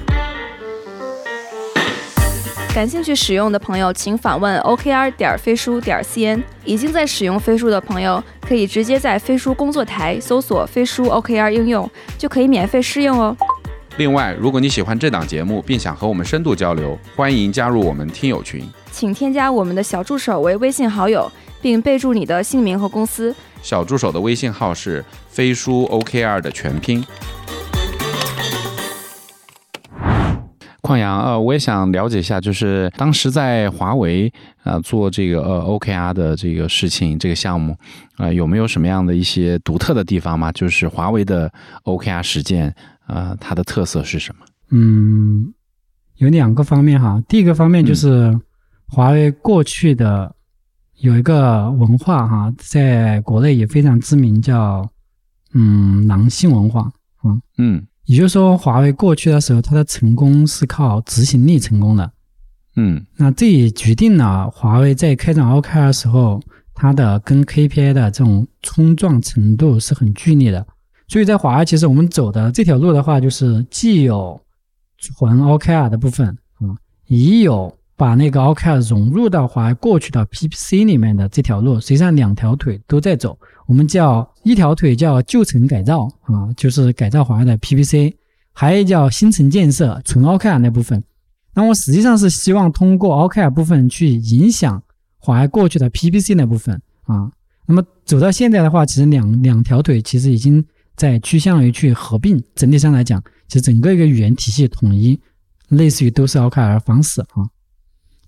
[2.74, 6.42] 感兴趣使用的朋友，请访问 OKR 点飞书点 cn。
[6.64, 13.36] 已经在使用飞书的朋友，可以直接在飞书工作台搜索飞书 OKR 应用，就可以免费试用哦。
[13.98, 21.30] 另外，如果你喜欢这档节目，并想和我们深度交流，欢迎加入我们听友群，请添加我们的小助手为微信好友。
[21.60, 23.34] 并备注你的姓名和公司。
[23.62, 27.04] 小助手的微信号是飞书 OKR 的全拼。
[30.82, 34.32] 邝阳，呃，我也想了解一下，就是当时在华为
[34.64, 37.76] 啊做这个呃 OKR 的这个事情，这个项目
[38.16, 40.50] 啊，有没有什么样的一些独特的地方吗？
[40.52, 41.52] 就是华为的
[41.84, 42.74] OKR 实践
[43.06, 44.46] 啊，它的特色是什么？
[44.72, 45.52] 嗯，
[46.16, 47.22] 有两个方面哈。
[47.28, 48.36] 第一个方面就是
[48.88, 50.34] 华为过去的。
[51.00, 54.86] 有一个文化哈，在国内也非常知名，叫
[55.54, 56.82] 嗯狼性文化
[57.22, 62.12] 啊，嗯，也就是说，华为过去的时候，它的成功是靠执行力成功的，
[62.76, 66.38] 嗯，那这也决定了华为在开展 OKR 的时候，
[66.74, 70.66] 它的跟 KPI 的这种冲撞程度是很剧烈的。
[71.08, 74.38] 所以在华为，其实我们走的这条路的话，就是既有
[74.98, 77.74] 纯 OKR 的部分啊，也有。
[78.00, 83.38] 把那个 OKR 融入到华为过去的 PPC 里面的这条路，实际上两条腿都在走。
[83.66, 88.10] 我们叫一条腿叫旧城改造啊，就是改造华为的 PPC；
[88.54, 91.04] 还有叫新城建设，纯 OKR 那部分。
[91.52, 94.82] 那我实际上是希望通过 OKR 部分去影响
[95.18, 97.30] 华为过去的 PPC 那部分啊。
[97.66, 100.64] 那么走到现在的话，其实两两条腿其实已经
[100.96, 102.42] 在趋向于去合并。
[102.54, 105.20] 整体上来讲，其实整个一个语言体系统一，
[105.68, 107.44] 类似于都是 OKR 方式啊。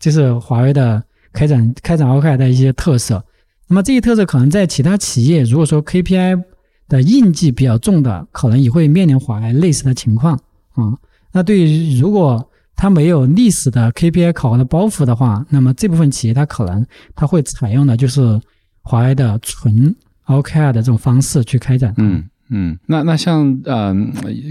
[0.03, 1.01] 这是华为的
[1.33, 3.25] 开展开展 OKR 的一些特色。
[3.69, 6.43] 那么这些特色可能在其他企业，如果说 KPI
[6.89, 10.35] 的印记比较重的，可能也会面临华为类似的情况
[10.73, 10.93] 啊。
[11.31, 16.85] 那对于如果它没有历史的 KPI 考核的包袱的话，那么这部分企业它可能
[17.15, 18.41] 它会采用的就是
[18.83, 19.95] 华为的纯
[20.27, 21.95] OKR 的这种方式去开展。
[21.99, 23.93] 嗯嗯，那那像呃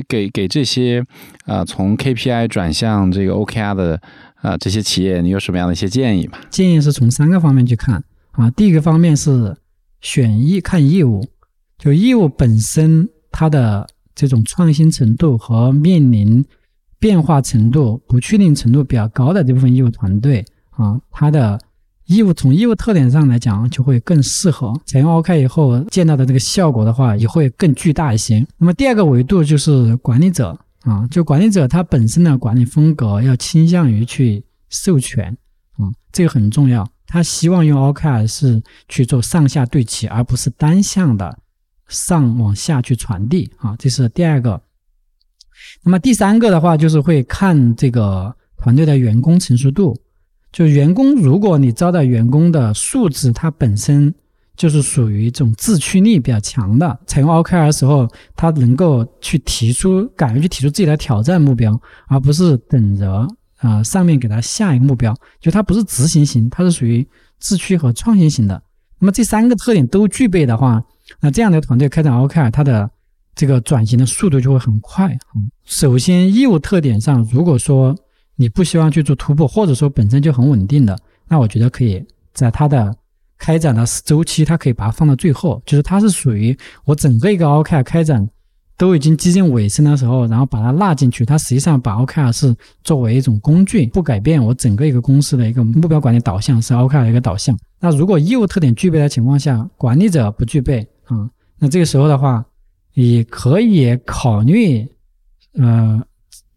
[0.10, 1.06] 给给这些
[1.46, 4.02] 呃从 KPI 转向这个 OKR 的。
[4.42, 6.36] 啊，这些企业你有什么样的一些建议吗？
[6.50, 8.50] 建议是从三个方面去看啊。
[8.50, 9.56] 第一个方面是
[10.00, 11.24] 选业看业务，
[11.78, 16.44] 就业务本身它的这种创新程度和面临
[16.98, 21.60] 变化程度、不确定程度比较高的这部分业务团队啊，它的
[22.12, 28.46] 业务从业务特点上来讲就会更适合采用 OK 以后见到的这个效果的话，也会更巨大一些。
[28.58, 30.58] 那么第二个维度就是管理者。
[30.82, 35.38] 啊，就管理者他本身的管理风格要倾向于去授权，
[35.74, 36.90] 啊，这个很重要。
[37.06, 41.38] 他希望用 OK 是去做上下对齐，而不是单向的
[41.88, 43.52] 上往下去传递。
[43.58, 44.60] 啊，这是第二个。
[45.84, 49.96] 那么第三个的话，就是会看这个团队的员工成熟度。
[50.52, 54.14] 就员工，如果你招到员工的素质，他本身。
[54.58, 63.28] 就是属于这种自驱力比较强的，采用 OKR 的时候，他能够去提出，敢于去提出自己的挑战目标，而不是等着
[63.58, 65.16] 啊上面给他下一个目标。
[65.40, 67.08] 就他不是执行型，他是属于
[67.40, 68.62] 自驱和创新型的。
[69.00, 70.84] 那么这三个特点都具备的话，
[71.22, 72.88] 那这样的团队开展 OKR，它的
[73.34, 75.18] 这个转型的速度就会很快。
[75.64, 77.96] 首先，业务特点上，如果说
[78.36, 82.04] 你不希望去做突破，或者说本身就很稳定的，那我觉得可以
[82.34, 82.96] 在它的
[83.38, 88.28] 开展的周期，它可以把它放到最后，就是它是属于我整个一个 OKR 开展
[88.78, 91.24] 都已经接近尾声的时候，然后把它纳进去。
[91.24, 97.56] 它实际上把 OKR 是作为一种工具，不改变我整个一个公司的一个目标管理导向，是 OKR 的一个导向。
[97.80, 101.30] 那如果业务特点具备的情况下，管理者不具备啊，
[101.60, 102.44] 那这个时候的话，
[102.94, 104.88] 也可以考虑，
[105.54, 106.02] 呃。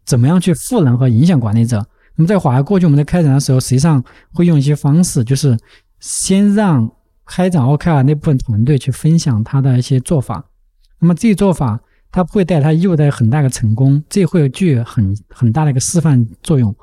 [0.05, 1.85] 怎么样去赋能和影响管理者？
[2.15, 4.01] 那么在华为过去我们在开展的时候，实际上
[4.31, 5.57] 会用一些方式，就是
[5.99, 6.89] 先让
[7.25, 10.45] 开展 OKR 那部分团队去分享他的一些做法。
[10.99, 11.77] 那么这些做法，
[12.11, 16.73] 它会带他又带很大的成功，这会具有很很大的一个示范作用。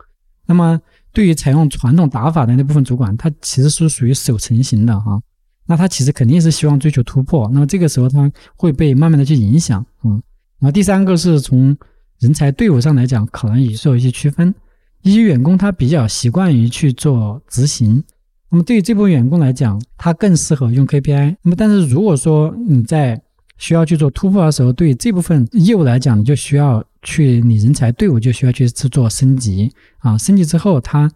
[0.45, 0.79] 那么
[1.15, 5.19] 对于采用传统打法的那部分主管，他其实是属于守成型的哈。
[5.65, 7.49] 那他其实肯定是希望追求突破。
[7.55, 10.23] 那么这个时候他会被慢慢的去影响，嗯。
[10.59, 11.75] 然后第三个是从。
[12.23, 14.55] 人才队伍上来讲，可能也是有一些区分。
[15.03, 18.01] 一些员工他比较习惯于去做执行，
[18.49, 21.37] 那么对于这部分员工来讲，他更适合用 KPI。
[21.43, 23.21] 那么，但是如果说你在
[23.59, 31.11] 需要去做突破的时候，对于这部分业务来讲，你就需要去你人才队伍就需要去去做升级啊，升级之后，他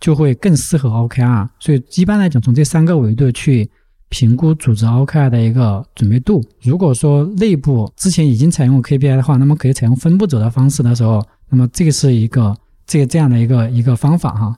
[0.00, 1.50] 就会更适合 OKR。
[1.60, 3.70] 所以一般来讲，从这三个维度去。
[4.08, 6.42] 评估组织 OKR 的一个准备度。
[6.62, 14.56] 如果说内部之前已经采用 KPI 的话，那么可以采用分步走的方式的时候，那么这个是一个这个这样的一个一个方法哈。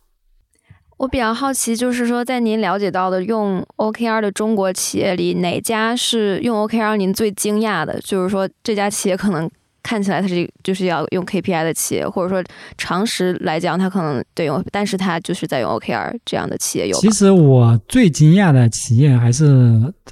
[0.99, 8.01] 我比较好奇，就是说在您了解到的用 OKR 的中国企业里，哪家是用 OKR 您最惊讶的？
[8.01, 9.49] 就是说这家企业可能。
[9.89, 12.45] 看起来它是就是要用 KPI 的企业，或者说
[12.77, 16.95] 常识来讲，它可能对用，但是它就是在用 OKR 这样的企业有。
[16.99, 19.47] 其实我最惊讶的企业还是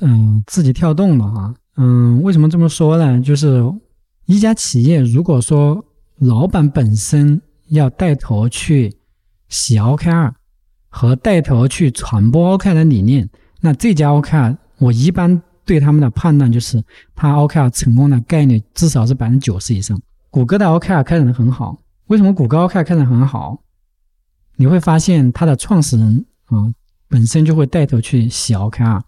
[0.00, 3.20] 嗯，字节跳动的哈，嗯，为什么这么说呢？
[3.20, 3.62] 就是
[4.24, 5.84] 一家企业，如果说
[6.20, 8.96] 老板本身要带头去
[9.50, 10.32] 写 OKR
[10.88, 13.28] 和带头去传播 OKR 的理念，
[13.60, 15.42] 那这家 OKR 我一般。
[15.66, 16.82] 对他们的判断就是，
[17.14, 20.00] 它 OKR 成功的概率至少是百分之九十以上。
[20.30, 23.60] 谷歌的 OKR 开展的很好，为什么谷歌 OKR 开展很好？
[24.56, 26.64] 你会发现它的创始人啊，
[27.08, 29.02] 本身就会带头去写 OKR 啊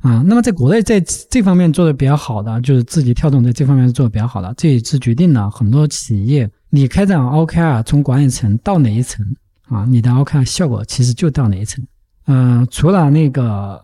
[0.00, 0.22] 啊。
[0.26, 9.24] 那么在国内在这方面做的比较好的，就是字节跳动在这方面是做的比较好的，这也是决定了很多企业你开展 OKR 从管理层到哪一层
[9.68, 11.82] 啊，你的 OKR 效果其实就到哪一层。
[12.26, 13.82] 嗯，除了那个。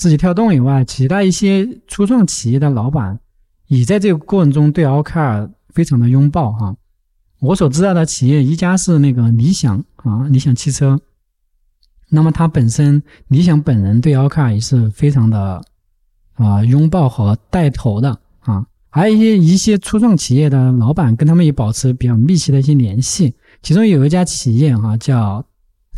[0.00, 3.20] 字节跳动以外，其他一些初创企业的老板
[3.66, 6.74] 也在这个过程中对 OKR 非常的拥抱哈。
[7.40, 10.98] 我所知道的企业，一家是那个理想啊，理想汽车。
[12.08, 15.60] 那么它本身，理想本人对 OKR 也是非常的
[16.32, 18.64] 啊拥抱和带头的啊。
[18.88, 23.34] 还有一些一些初创企业的老板跟他们也保持比较密切的一些联系。
[23.60, 25.44] 其中有一家企业哈叫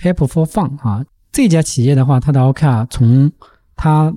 [0.03, 3.31] Help for Fun 啊，这家企业的话，它的 OKR 从
[3.83, 4.15] 他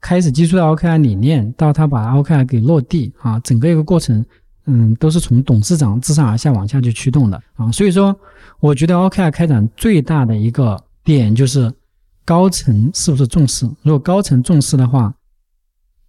[0.00, 4.24] 开始接触到 OKR 理念，到他把 OKR 给落地啊，整个一个过程，
[4.64, 7.70] 嗯，都是从董事长自上而下往下去驱动的啊。
[7.70, 8.18] 所以说，
[8.58, 11.72] 我觉得 OKR 开展最大的一个点就是
[12.24, 13.64] 高层是不是重视。
[13.82, 15.14] 如果高层重视的话，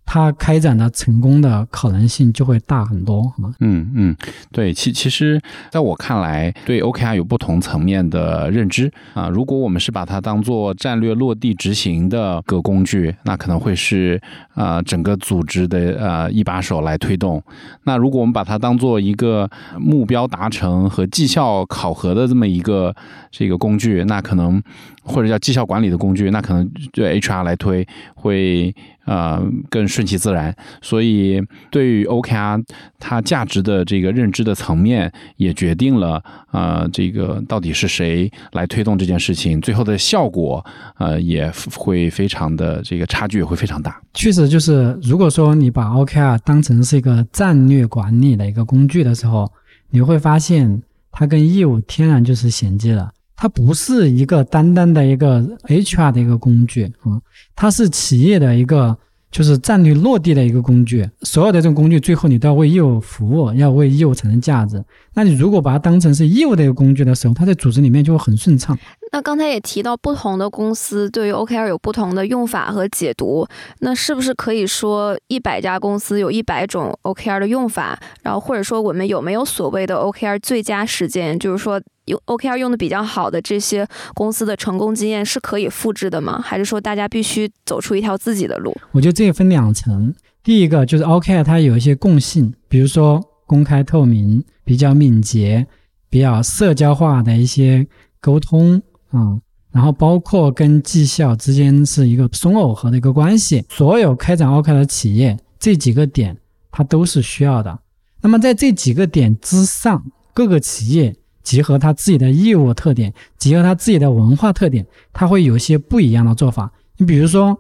[0.08, 4.16] 它开展的成功的可能性就会大很多嗯嗯，
[4.54, 5.40] 对，其其实
[5.70, 9.28] 在我看来，对 OKR 有不同层面的认知啊。
[9.28, 14.20] 如果我们是把它当做战略落地执行的个工具，那可能会是
[14.56, 17.44] 啊整个组织的呃一把手来推动。
[17.84, 22.96] 那如果我们把它当做一个目标达成和绩效考核的这么一个
[23.30, 24.64] 这个工具，那可能。
[25.10, 28.76] 或者叫绩效管理的工具，那可能对 HR 来推会
[29.08, 30.56] 呃更顺其自然。
[30.84, 31.42] 所以
[31.72, 32.64] 对于 OKR
[33.00, 40.64] 它价值的这个认知的层面，也决定了呃这个到底是谁来推动这件事情，最后的效果
[41.00, 44.00] 呃也会非常的这个差距也会非常大。
[44.14, 49.52] 确实，就是如果说你把 OKR 当成是一个战略管理的一个工具的时候，
[49.90, 53.10] 你会发现它跟业务天然就是衔接了。
[53.38, 57.22] 它不是一个单单的一个 HR 的一个工具啊，
[57.56, 58.98] 它是企业的一个
[59.30, 61.08] 就是战略落地的一个工具。
[61.22, 64.84] 所有的这种工具，最后你都要为业务服务，要为业务产生价值。
[65.14, 68.76] 那你如果把它当成是业务的一个工具的时候，它在组织里面就会很顺畅。
[69.12, 73.48] 那刚才也提到，不同的公司对于 OKR 有不同的用法和解读。
[73.82, 78.00] 那是不是可以说，一百家公司有一百种 OKR 的用法？
[78.24, 81.38] 然后或者说，我们有没有所谓的 OKR 最佳实践？
[81.38, 81.80] 就是说。
[82.08, 86.42] 用 OKR 用的比较好的这些公司的成功经验是可以复制的吗？
[86.42, 88.76] 还是说大家必须走出一条自己的路？
[88.92, 90.14] 我觉得这个分两层。
[90.44, 95.68] 第一个就是 OKR 它有一些共性，比如说公开透明、比较敏捷、
[96.10, 97.86] 比较社交化的一些
[98.22, 98.82] 沟通
[99.12, 99.38] 啊，
[99.72, 103.66] 然后包括跟绩效之间是一个松耦合的一个关系。
[103.70, 106.38] 所有开展 OKR 的企业，这几个点
[106.72, 107.80] 它都是需要的。
[108.22, 111.14] 那么在这几个点之上，各个企业
[111.48, 116.70] 结合他自己的业务特点，结合他自己的文化特点，他会有一些不一样的做法。
[116.98, 117.58] 你比如说，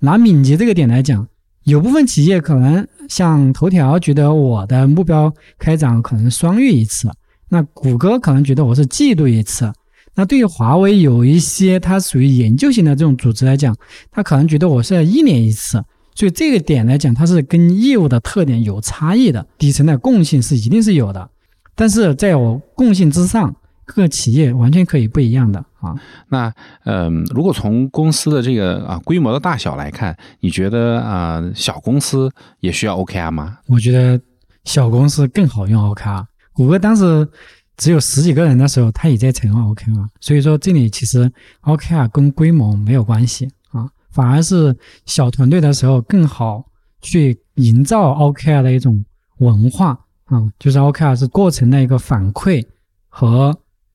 [0.00, 1.28] 拿敏捷这个点来讲，
[1.62, 7.08] 有部分企业可能像头条觉得我的目标开展可能双月一次，
[7.50, 9.72] 那谷歌可能觉得我是季度一次。
[10.16, 13.76] 那对于华为有一些它属于研究型的这种组织来讲，
[14.10, 15.80] 它可能觉得我是要一年一次。
[16.16, 21.30] 所以这个点来讲，它是跟业务的特点有差异的，底层的共性是一定是有的。
[21.80, 23.56] 但是在我共性之上，
[23.86, 25.96] 各个企业完全可以不一样的啊。
[26.28, 26.52] 那
[26.84, 33.56] 嗯，如果从公司的这个啊规模的大小来看，你觉得啊小公司也需要 OKR 吗？
[33.66, 34.20] 我觉得
[34.64, 36.26] 小公司更好用 OKR。
[36.52, 37.26] 谷歌当时
[37.78, 40.06] 只有十几个人的时候，它也在采用 OKR。
[40.20, 44.76] 所以说这里其实 OKR 跟规模没有关系啊，反而是
[45.06, 46.62] 小团队的时候更好
[47.00, 49.02] 去营造 OKR 的一种
[49.38, 49.98] 文化。
[50.30, 52.64] 啊，就是 OKR 是过程的一个反馈
[53.08, 53.54] 和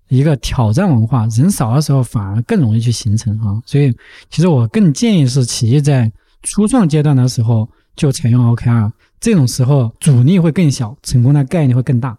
[0.10, 3.60] 一个挑战文化，人少的时候反而更容易去形成啊。
[3.66, 3.92] 所以，
[4.30, 6.12] 其实我更建议是企业在
[6.44, 12.16] 初创阶段的时候就采用 OKR，这种时候阻力会更小，成功的概率会更大。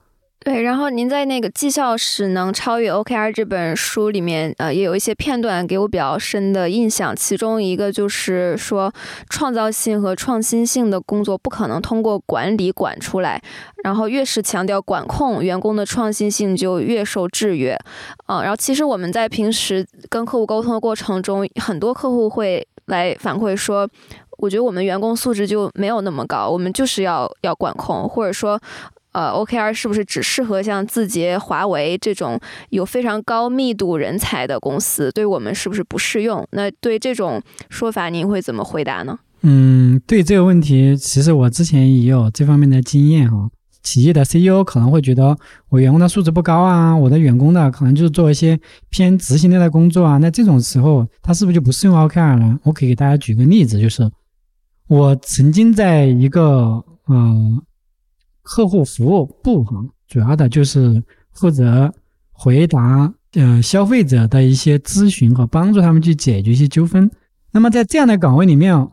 [0.47, 7.17] 对，然后您在那个《绩效使能超越 OKR》这本书里面，呃，也有一些片段给我比较深的印象。
[7.17, 8.93] 其中一个就是说，
[9.29, 13.43] 创造性和创新性的工作不可能通过管理管出来，
[13.83, 17.77] 然后越是强调管控，员工的创新性就越受制约。
[18.29, 23.89] 嗯，然后其实我们在平时跟客户沟通的过程中，很多客户会来反馈说，
[24.39, 28.61] 我觉得我们员工素质就没有那么高，我们就是要要管控，或者说。
[29.17, 32.39] 呃，OKR 是不是只适合像字节、华为这种
[32.69, 35.11] 有非常高密度人才的公司？
[35.11, 36.47] 对我们是不是不适用？
[36.51, 37.41] 那对这种
[37.71, 39.19] 说法，您会怎么回答呢？
[39.41, 43.49] 嗯，对这个问题，其实我之前也有这方面的经验哈。
[43.83, 45.35] 企业的 CEO 可能会觉得
[45.71, 48.61] 我员工的素质不高啊，我的员工的可能就是做一些
[48.91, 50.19] 偏执行类的工作啊。
[50.19, 52.59] 那这种时候，他是不是就不适用 OKR 呢？
[52.65, 54.11] 我可以给大家举个例子，就是
[54.89, 57.63] 我曾经在一个嗯。
[58.47, 61.93] 客户服务部哈，主要的就是负责
[62.31, 67.11] 回答呃消费者的一些咨询和帮助他们去解决一些纠纷。
[67.51, 68.89] 那么在这样的岗位里面，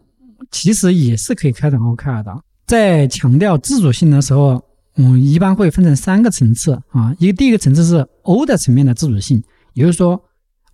[0.49, 2.43] 其实也是可以开展 OKR 的。
[2.65, 4.59] 在强调自主性的时候，
[4.95, 7.15] 嗯，一般会分成三个层次啊。
[7.19, 9.43] 一个第一个层次是 O 的层面的自主性，
[9.73, 10.19] 也就是说。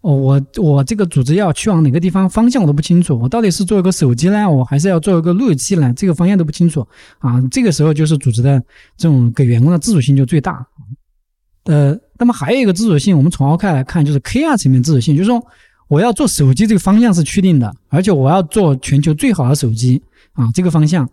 [0.01, 3.19] 哦，我我这个组织要去往哪个地方，方向我都不清楚。
[3.19, 5.93] 我到底是做一个手机呢，我还是要做一个路由器呢？
[5.93, 6.87] 这个方向都不清楚
[7.17, 7.41] 啊。
[7.51, 8.63] 这个时候就是组织的
[8.95, 10.65] 这种给员工的自主性就最大。
[11.65, 15.45] 呃，那么还有一个自主性，我们从 OK 来看，就是 KR 层面自主性，就是说
[15.89, 20.01] 我要做手机这个方向是确定的，而且我要做全球最好的手机
[20.33, 21.07] 啊，这个方向。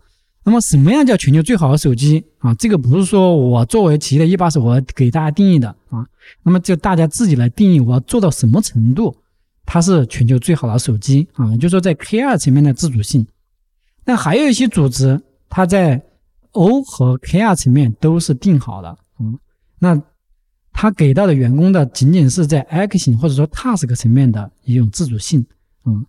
[0.47, 2.55] 那么什么样叫全球最好的手机啊？
[2.55, 6.07] 这个不是说我作为企业的一把手，我给大家定义的啊。
[6.41, 9.13] 那么就大家自己来定义，我要做到什么程度，
[9.65, 11.51] 它是全球最好的手机啊？
[11.51, 13.27] 也就是说，在 K 二层面的自主性。
[14.05, 16.01] 那还有一些组织，它在
[16.53, 19.37] O 和 K 二层面都是定好的，嗯，
[19.79, 20.01] 那
[20.71, 25.45] 他给到的员工的仅仅是在 Action 或者说 Task 层面的一种自主性，
[25.85, 26.05] 嗯。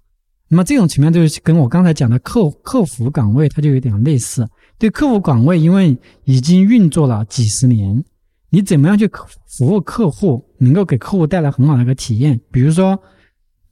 [0.50, 4.48] 那么这种情况就是跟我刚才讲的客客服岗位，它就有点类似。
[4.78, 8.02] 对客服岗位，因为已经运作了几十年，
[8.50, 9.10] 你怎么样去
[9.46, 12.40] 服务客户，能够给客户带来很好的一个体验？
[12.50, 12.98] 比如说，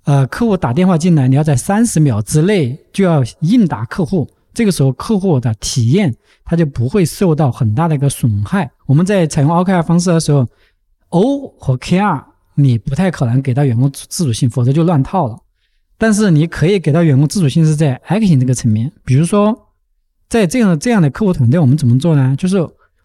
[0.05, 6.15] 呃，客户打电话进来，你要在三十秒之内就要应答客户，这个时候客户的体验
[6.45, 8.71] 他就不会受到很大的一个损害。
[8.85, 10.47] 我们在采用 OKR 方式的时候
[11.09, 12.23] ，O 和 KR
[12.55, 15.39] 你不太可能给到员工自主性，否则就乱套了。
[15.99, 19.73] 但是你可以给到员工自主性是在 action 这个层面，比如说，
[20.29, 22.37] 在这样这样的客户团队，我们怎么做呢？
[22.37, 22.59] 就是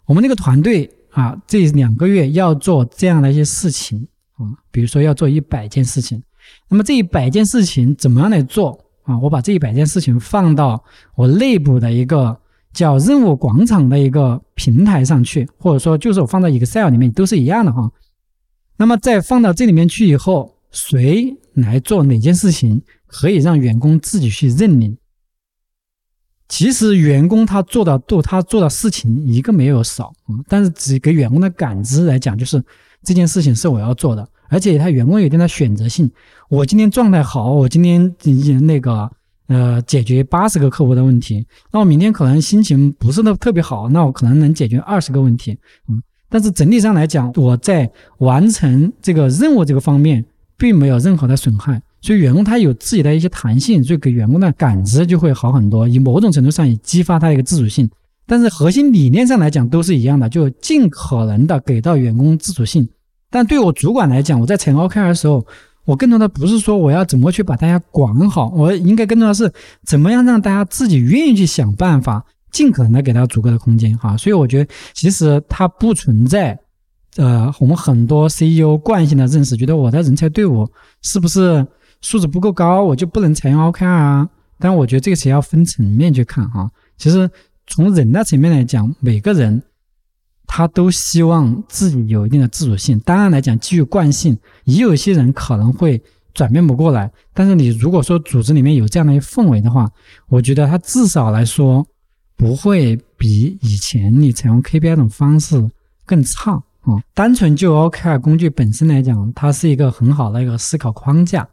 [0.04, 6.22] 我们那个团队啊，这两个月要做这样的一些事情啊，比如说要做一百件事情，
[6.68, 9.18] 那么这一百件事情怎么样来做啊？
[9.20, 10.84] 我把这一百件事情放到
[11.14, 12.38] 我内部的一个
[12.74, 17.90] 叫任务广场的一个平台上去，或者说就是我放到 Excel 里面都是一样的哈。
[18.76, 20.58] 那么在放到这里面去以后。
[20.72, 24.96] 谁来做哪件事情，可以让员工自己去认领。
[26.48, 30.36] 其实员工他做的多，他做的事情一个没有少啊。
[30.48, 32.62] 但是只给员工的感知来讲，就是
[33.02, 36.10] 这件事情是我要做的，而且他员工有一定的选择性。
[36.50, 38.14] 我今天状态好，我今天
[38.66, 39.10] 那个
[39.46, 45.58] 呃解决八十个客户的问题，那我明天可能心情不是那特别好，那我可能能解决二十个问题，
[45.88, 46.02] 嗯。
[46.28, 50.24] 但是整体上来讲，我在完成这个任务这个方面
[50.56, 57.88] 并没有任何的损害，所以员工他有自己的一些弹性，所以给员工的感知就会好很多，以某种程度上也激发他一个自主性。
[58.26, 62.88] 但是核心理念上来讲都是一样的，就尽可能的给到员工自主性。
[63.30, 65.44] 但对我主管来讲，我在采 OKR 的时候，
[65.84, 69.52] 我更多的不是说我要怎么去把大家管好，我应该更多的是
[69.84, 72.24] 怎么样让大家自己愿意去想办法。
[72.52, 76.58] 尽可能的给他足够的空间哈，所以我觉得其实它不存在，
[77.16, 80.68] 呃，我们很多 CEO 惯性的认识，觉得我的人才队伍
[81.02, 81.66] 是不是
[82.00, 84.28] 素质不够高，我就不能采用 OKR 啊？
[84.58, 86.70] 但我觉得这个是要分层面去看哈。
[86.96, 87.30] 其实
[87.66, 89.62] 从人的层面来讲，每个人
[90.46, 92.98] 他都希望自己有一定的自主性。
[93.00, 96.02] 当然来讲，基于惯性，也有一些人可能会
[96.32, 97.10] 转变不过来。
[97.34, 99.90] 但是你如果说组织里面有这样的一个氛围的话，
[100.28, 101.86] 我觉得他至少来说。
[102.34, 105.70] 不会比以前你采用 KPI 这种方式
[106.04, 107.00] 更差啊！
[107.14, 111.48] 单纯就 OKR 工具本身来讲，它是一个很好的一个思考框架。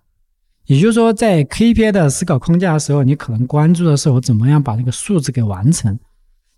[0.65, 5.97] 也就是说，在 KPI 的思考框架的时候，你可能关注的是我怎么样把这个数字给完成。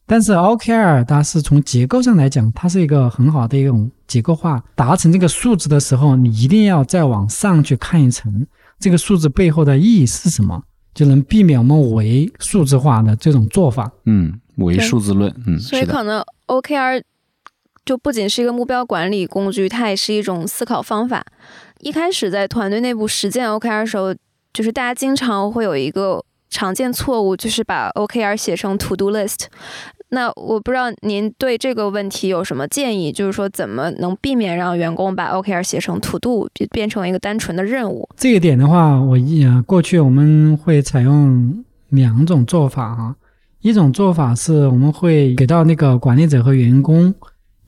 [0.05, 4.61] 但是 OKR 它是从结构上来讲，它是一个很好的一种结构化。
[4.76, 8.45] 达成这个数字的时候，你一定要再往上去看一层，
[8.80, 10.61] 这个数字背后的意义是什么？
[10.93, 13.89] 就能避免我们为数字化的这种做法。
[14.05, 15.34] 嗯，为数字论。
[15.47, 17.01] 嗯，所以可能 OKR
[17.86, 21.25] 就不仅是一个目标管理工具，它也是一种思考方法。
[21.79, 24.13] 一开始在团队内部实践 OKR 的时候，
[24.53, 29.45] 就是大家经常会有一个常见错误，就是把 OKR 写成 To Do List。
[30.13, 33.11] 那我不知道您对这个问题有什么建议？
[33.13, 38.09] 就是说，怎么能避免让员工把 OKR 写成 To Do，变变成一个单纯的任务？
[38.17, 43.15] 这个点的话，我一过去我们会采用两种做法哈。
[43.61, 47.13] 一种做法是我们会给到那个管理者和员工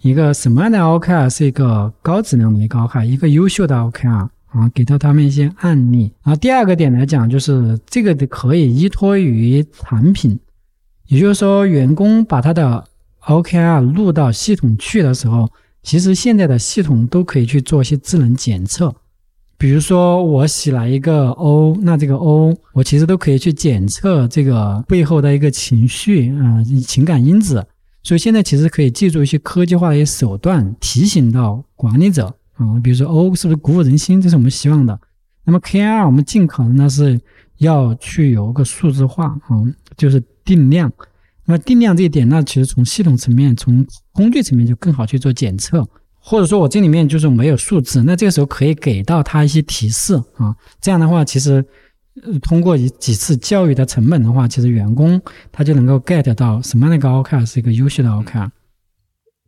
[0.04, 6.12] 一个什么样的 OKR 是一个高质量的一个 OKR，一个优秀的 OKR 啊，给到他们一些案例。
[6.22, 10.38] 然后第二个点来讲，就是这个可以依托于产品。
[11.08, 12.84] 也就是说，员工把他的
[13.28, 15.50] OKR 录到系统去的时候，
[15.84, 18.94] 其实现在的系统都可以去做一些智能检测。
[19.58, 27.66] 比如说，我写了一个 O，那这个 O 我其实都可以去检测这个背后的一个情绪啊、情感因子。
[28.04, 35.00] 所以现在其实可以借助一些科技化的一些手段，提醒到管理者啊，比如说 O 是不是鼓舞人心，这是我们希望的。
[35.46, 37.20] 那么 KR 我们尽可能的是
[37.58, 39.58] 要去有个数字化啊，
[39.98, 40.24] 就是。
[40.46, 40.92] 定量，
[41.46, 45.88] 那么定量这一点，那其实从系统层面、从工具层面就更好去做检测，
[46.20, 51.66] 或者说我这里面就是没有数字，那这个时候可以给到他一些提示啊，这样的话，其实
[52.42, 58.50] 通过一几次教育的成本的话，其实员工他就能够 get 到什么样的一个 OKR 是一个优秀的 OKR。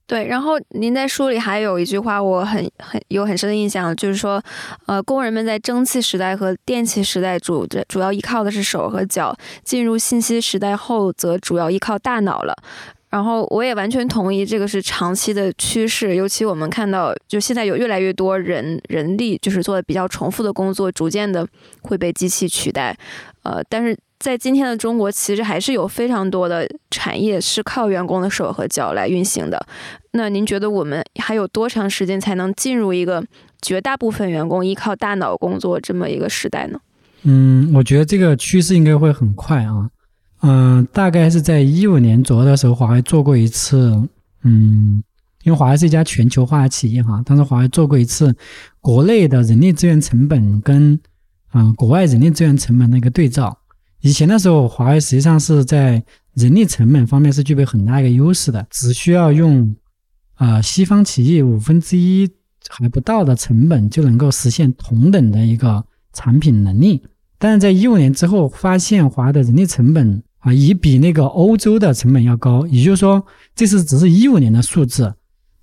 [0.07, 4.39] 对，然后您在书里还有一句话，我很很有很深的印象，就是说，
[4.86, 12.55] 呃，工人们在蒸汽时代和电气时代主主要依靠的是手和脚，进入信息时代后则主要依靠大脑了。
[13.16, 21.47] 然后我也完全同意，这个是长期的趋势，尤其我们看到，就现在有越来越多人人力就是做的比较重复的工作，逐渐的
[21.84, 22.93] 会被机器取代。
[23.43, 29.66] 呃，但是在今天的中国，其实还是有非常多的产业是靠员工的手和脚来运行的。
[30.11, 33.24] 那您觉得我们还有多长时间才能进入一个
[33.61, 36.78] 绝大部分员工依靠大脑工作这么一个时代呢？
[37.24, 39.89] 嗯，我觉得这个趋势应该会很快啊。
[40.46, 43.91] 嗯，大概是在一五年左右的时候，华为做过一次，
[44.43, 45.04] 嗯，
[45.43, 48.36] 因为华为是一家全球化的企业哈，当时华为做过一次
[48.80, 51.00] 国内的人力资源成本跟。
[51.58, 53.58] 嗯，国外人力资源成本的一个对照，
[54.02, 59.74] 以前的时候，华为实际上是在人力成本方面是具备很大一个优势的，只需要用
[60.34, 62.30] 啊西方企业五分之一
[62.68, 65.82] 还不到的成本就能够实现同等的一个
[66.12, 67.02] 产品能力。
[67.38, 73.26] 但是在一五年之后，发现华为的人力成本啊，已比那个欧洲的成本要高，也就是说，
[73.56, 75.12] 这是只是一五年的数字。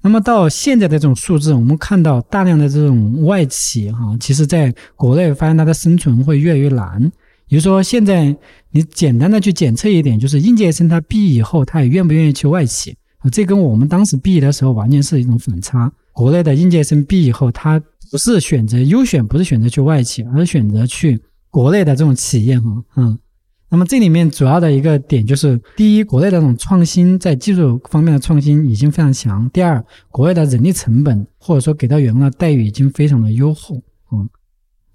[0.02, 7.00] 那么到现在的这种数字，我们看到大量的这种外企哈，其实在国内发现它的生存会越来越难。
[7.46, 8.36] 也就是说，现在
[8.72, 13.30] 你简单的去检测一点，就是应届生他毕业以后，他也愿不愿意去外企啊？
[13.30, 15.92] 这跟我们当时毕业的时候完全是一种反差。
[16.12, 17.80] 国内的应届生毕业以后，他
[18.10, 23.16] 不是选择优选，不是选择去外企，而是选择去国内的这种企业哈，嗯。
[23.72, 33.80] 那么这里面主要的一个点就是，第一，国内的这种创新在技术方面的创新已经非常强；第二，国外的人力成本或者说给到员工的待遇已经非常的优厚。
[34.12, 34.28] 嗯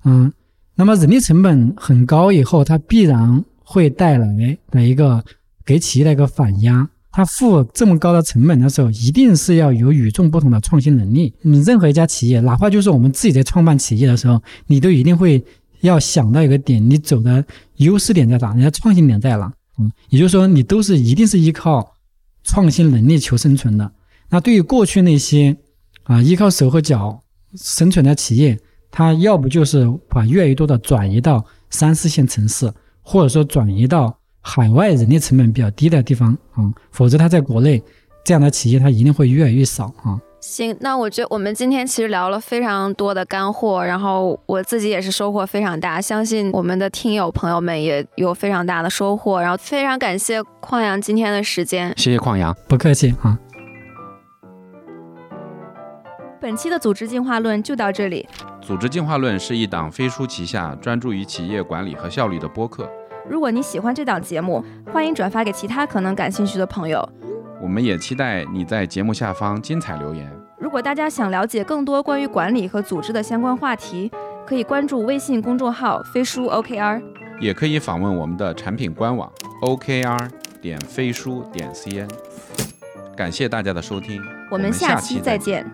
[0.03, 0.33] 嗯，
[0.75, 4.27] 那么人力成本很高以后，它必然会带来
[4.69, 5.25] 的一个
[5.65, 6.87] 给企业的一个反压。
[7.11, 11.33] 它付这么高的成本的时候，一定是要有与众不同的创新能力。
[11.41, 15.43] 你任何一家企业，哪怕就是我们自己在创办企业的时候，你都一定会
[15.81, 19.51] 要想到一个点，你走的优势点在哪，你的创新点在哪。
[19.79, 21.93] 嗯，也就是说，你都是一定是依靠
[22.43, 23.91] 创新能力求生存的。
[24.29, 25.55] 那对于过去那些
[26.03, 27.21] 啊依靠手和脚
[27.55, 28.59] 生存的企业，
[28.89, 37.81] 它要不就是把越来越多的转移到三四线城市，或者说转移到海外人力成本比较低的地方啊，否则它在国内
[38.25, 40.19] 这样的企业它一定会越来越少啊。
[40.39, 53.37] 行，那我觉得我们今天其实聊了非常多的干货，然后我自己也是收获非常大，相信我们的听友朋友们也有非常大的收获，然后非常感谢旷阳今天的时间，谢谢旷阳，不客气啊。
[56.39, 58.27] 本期的组织进化论就到这里。
[58.61, 62.87] 组织进化论是一档飞书旗下专注于企业管理和效率的播客。
[63.29, 67.07] 如果你喜欢这档节目，欢迎转发给其他可能感兴趣的朋友。
[67.61, 70.31] 我们也期待你在节目下方精彩留言。
[70.59, 74.11] 如果大家想了解更多关于管理和组织的相关话题，
[74.45, 77.01] 可以关注微信公众号“飞书 OKR”，
[77.39, 80.29] 也可以访问我们的产品官网 OKR
[80.61, 82.09] 点飞书点 CN。
[83.15, 85.65] 感谢大家的收听，我们下期再见。